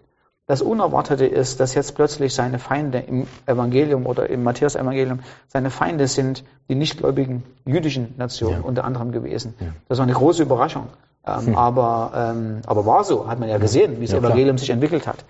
Das 0.47 0.63
Unerwartete 0.63 1.27
ist, 1.27 1.59
dass 1.59 1.75
jetzt 1.75 1.97
plötzlich 1.97 2.33
seine 2.33 2.61
Feinde 2.61 2.99
im 3.01 3.27
Evangelium 3.47 4.07
oder 4.07 4.31
im 4.31 4.45
Matthäus-Evangelium, 4.45 5.21
seine 5.49 5.71
Feinde 5.71 6.07
sind 6.07 6.45
die 6.69 6.77
nichtgläubigen 6.77 7.43
jüdischen 7.65 8.15
Nationen 8.17 8.61
ja. 8.61 8.61
unter 8.61 8.85
anderem 8.85 9.11
gewesen. 9.11 9.55
Ja. 9.59 9.67
Das 9.89 9.99
war 9.99 10.05
eine 10.05 10.13
große 10.13 10.45
Überraschung. 10.45 10.87
Ähm, 11.27 11.47
hm. 11.47 11.57
aber, 11.57 12.13
ähm, 12.15 12.61
aber 12.67 12.87
war 12.87 13.03
so, 13.03 13.27
hat 13.27 13.41
man 13.41 13.49
ja 13.49 13.59
gesehen, 13.59 13.97
wie 13.99 14.05
das 14.05 14.13
ja, 14.13 14.19
Evangelium 14.19 14.59
sich 14.59 14.71
entwickelt 14.71 15.09
hat. 15.09 15.25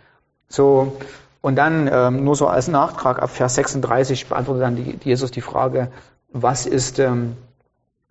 So, 0.49 0.93
und 1.41 1.57
dann 1.57 1.89
ähm, 1.91 2.25
nur 2.25 2.37
so 2.37 2.49
als 2.49 2.69
Nachtrag 2.69 3.23
ab 3.23 3.31
Vers 3.31 3.55
36 3.55 4.29
beantwortet 4.29 4.63
dann 4.63 4.77
die, 4.77 4.99
Jesus 5.03 5.31
die 5.31 5.41
Frage, 5.41 5.89
was 6.31 6.67
ist, 6.67 6.99
ähm, 6.99 7.37
äh, 7.39 7.46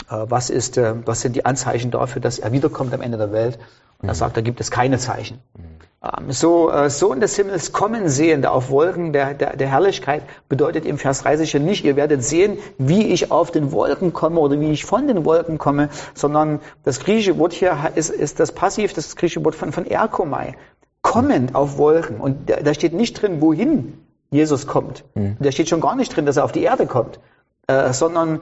was 0.07 0.49
ist, 0.49 0.77
äh, 0.77 0.93
was 1.05 1.21
sind 1.21 1.35
die 1.35 1.45
Anzeichen 1.45 1.91
dafür, 1.91 2.21
dass 2.21 2.39
er 2.39 2.51
wiederkommt 2.51 2.93
am 2.93 3.01
Ende 3.01 3.17
der 3.17 3.31
Welt? 3.31 3.57
Und 4.01 4.09
er 4.09 4.13
mhm. 4.13 4.17
sagt, 4.17 4.37
da 4.37 4.41
gibt 4.41 4.59
es 4.59 4.71
keine 4.71 4.97
Zeichen. 4.97 5.39
Mhm. 5.57 5.75
Ähm, 6.05 6.31
so 6.31 6.69
äh, 6.69 6.89
Sohn 6.89 7.19
des 7.19 7.35
Himmels 7.35 7.71
kommen 7.71 8.09
sehende 8.09 8.51
auf 8.51 8.69
Wolken 8.69 9.13
der, 9.13 9.33
der, 9.33 9.55
der 9.55 9.67
Herrlichkeit 9.67 10.23
bedeutet 10.49 10.85
im 10.85 10.97
Vers 10.97 11.23
30 11.23 11.53
ja 11.53 11.59
nicht, 11.59 11.85
ihr 11.85 11.95
werdet 11.95 12.23
sehen, 12.23 12.57
wie 12.77 13.07
ich 13.07 13.31
auf 13.31 13.51
den 13.51 13.71
Wolken 13.71 14.13
komme 14.13 14.39
oder 14.39 14.59
wie 14.59 14.71
ich 14.71 14.85
von 14.85 15.07
den 15.07 15.25
Wolken 15.25 15.57
komme, 15.57 15.89
sondern 16.13 16.59
das 16.83 16.99
griechische 16.99 17.37
Wort 17.39 17.53
hier 17.53 17.77
ist, 17.95 18.09
ist 18.09 18.39
das 18.39 18.51
Passiv, 18.51 18.93
das 18.93 19.15
griechische 19.15 19.43
Wort 19.43 19.55
von, 19.55 19.71
von 19.71 19.85
Erkomai, 19.85 20.55
kommend 21.01 21.55
auf 21.55 21.77
Wolken. 21.77 22.19
Und 22.19 22.49
da, 22.49 22.57
da 22.57 22.73
steht 22.73 22.93
nicht 22.93 23.21
drin, 23.21 23.41
wohin 23.41 23.99
Jesus 24.29 24.67
kommt. 24.67 25.05
Mhm. 25.15 25.37
Da 25.39 25.51
steht 25.51 25.69
schon 25.69 25.81
gar 25.81 25.95
nicht 25.95 26.15
drin, 26.15 26.25
dass 26.25 26.37
er 26.37 26.43
auf 26.43 26.51
die 26.51 26.63
Erde 26.63 26.85
kommt, 26.85 27.19
äh, 27.67 27.93
sondern 27.93 28.41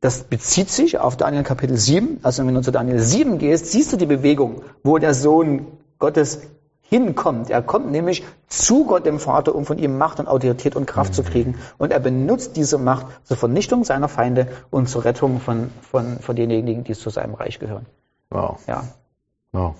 das 0.00 0.24
bezieht 0.24 0.70
sich 0.70 0.98
auf 0.98 1.16
Daniel 1.16 1.42
Kapitel 1.42 1.76
7. 1.76 2.20
Also 2.22 2.46
wenn 2.46 2.54
du 2.54 2.62
zu 2.62 2.70
Daniel 2.70 2.98
7 2.98 3.38
gehst, 3.38 3.66
siehst 3.66 3.92
du 3.92 3.96
die 3.96 4.06
Bewegung, 4.06 4.62
wo 4.82 4.98
der 4.98 5.12
Sohn 5.12 5.66
Gottes 5.98 6.40
hinkommt. 6.82 7.50
Er 7.50 7.62
kommt 7.62 7.90
nämlich 7.90 8.24
zu 8.48 8.84
Gott 8.84 9.06
dem 9.06 9.20
Vater, 9.20 9.54
um 9.54 9.64
von 9.64 9.78
ihm 9.78 9.96
Macht 9.96 10.18
und 10.18 10.26
Autorität 10.26 10.74
und 10.74 10.86
Kraft 10.86 11.10
mhm. 11.10 11.14
zu 11.14 11.22
kriegen. 11.22 11.58
Und 11.78 11.92
er 11.92 12.00
benutzt 12.00 12.56
diese 12.56 12.78
Macht 12.78 13.06
zur 13.24 13.36
Vernichtung 13.36 13.84
seiner 13.84 14.08
Feinde 14.08 14.48
und 14.70 14.88
zur 14.88 15.04
Rettung 15.04 15.38
von, 15.40 15.70
von, 15.82 16.18
von 16.18 16.34
denjenigen, 16.34 16.82
die 16.82 16.94
zu 16.94 17.10
seinem 17.10 17.34
Reich 17.34 17.60
gehören. 17.60 17.86
Wow. 18.30 18.58
Ja. 18.66 18.84
Wow. 19.52 19.76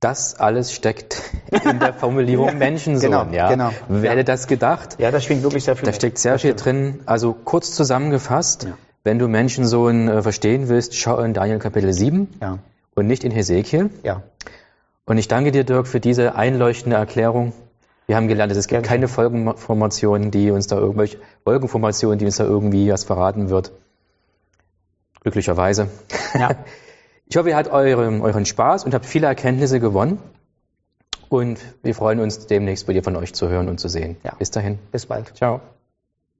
Das 0.00 0.38
alles 0.38 0.72
steckt 0.72 1.22
in 1.50 1.80
der 1.80 1.94
Formulierung 1.94 2.48
ja, 2.48 2.54
Menschensohn. 2.54 3.10
Genau, 3.10 3.26
ja. 3.30 3.48
genau. 3.48 3.70
Wer 3.88 4.12
hätte 4.12 4.24
das 4.24 4.46
gedacht? 4.46 4.96
Ja, 4.98 5.10
das 5.10 5.24
schwingt 5.24 5.42
wirklich 5.42 5.64
sehr 5.64 5.76
viel. 5.76 5.86
Da 5.86 5.92
steckt 5.92 6.18
sehr 6.18 6.38
viel 6.38 6.54
drin. 6.54 7.00
Also 7.06 7.32
kurz 7.32 7.72
zusammengefasst, 7.72 8.64
ja. 8.64 8.76
Wenn 9.04 9.18
du 9.18 9.28
Menschensohn 9.28 10.08
äh, 10.08 10.22
verstehen 10.22 10.68
willst, 10.68 10.96
schau 10.96 11.20
in 11.20 11.34
Daniel 11.34 11.58
Kapitel 11.58 11.92
7 11.92 12.28
ja. 12.40 12.58
und 12.94 13.06
nicht 13.06 13.22
in 13.22 13.30
Hesekiel. 13.30 13.90
Ja. 14.02 14.22
Und 15.04 15.18
ich 15.18 15.28
danke 15.28 15.52
dir, 15.52 15.64
Dirk, 15.64 15.86
für 15.86 16.00
diese 16.00 16.34
einleuchtende 16.34 16.96
Erklärung. 16.96 17.52
Wir 18.06 18.16
haben 18.16 18.28
gelernt, 18.28 18.52
es 18.52 18.66
gibt 18.66 18.82
keine 18.82 19.06
Folgenformationen, 19.06 20.30
die 20.30 20.50
uns 20.50 20.66
da 20.66 20.76
irgendwelche 20.76 21.18
Wolkenformationen, 21.44 22.18
die 22.18 22.24
uns 22.24 22.36
da 22.36 22.44
irgendwie 22.44 22.90
was 22.90 23.04
verraten 23.04 23.50
wird. 23.50 23.72
Glücklicherweise. 25.20 25.88
Ja. 26.36 26.50
Ich 27.26 27.38
hoffe, 27.38 27.48
ihr 27.48 27.56
habt 27.56 27.68
euren, 27.68 28.20
euren 28.20 28.44
Spaß 28.44 28.84
und 28.84 28.92
habt 28.92 29.06
viele 29.06 29.26
Erkenntnisse 29.26 29.80
gewonnen. 29.80 30.18
Und 31.30 31.58
wir 31.82 31.94
freuen 31.94 32.20
uns 32.20 32.46
demnächst 32.46 32.86
bei 32.86 32.92
dir 32.92 33.02
von 33.02 33.16
euch 33.16 33.34
zu 33.34 33.48
hören 33.48 33.70
und 33.70 33.80
zu 33.80 33.88
sehen. 33.88 34.16
Ja. 34.22 34.34
Bis 34.38 34.50
dahin. 34.50 34.78
Bis 34.92 35.06
bald. 35.06 35.34
Ciao. 35.34 35.62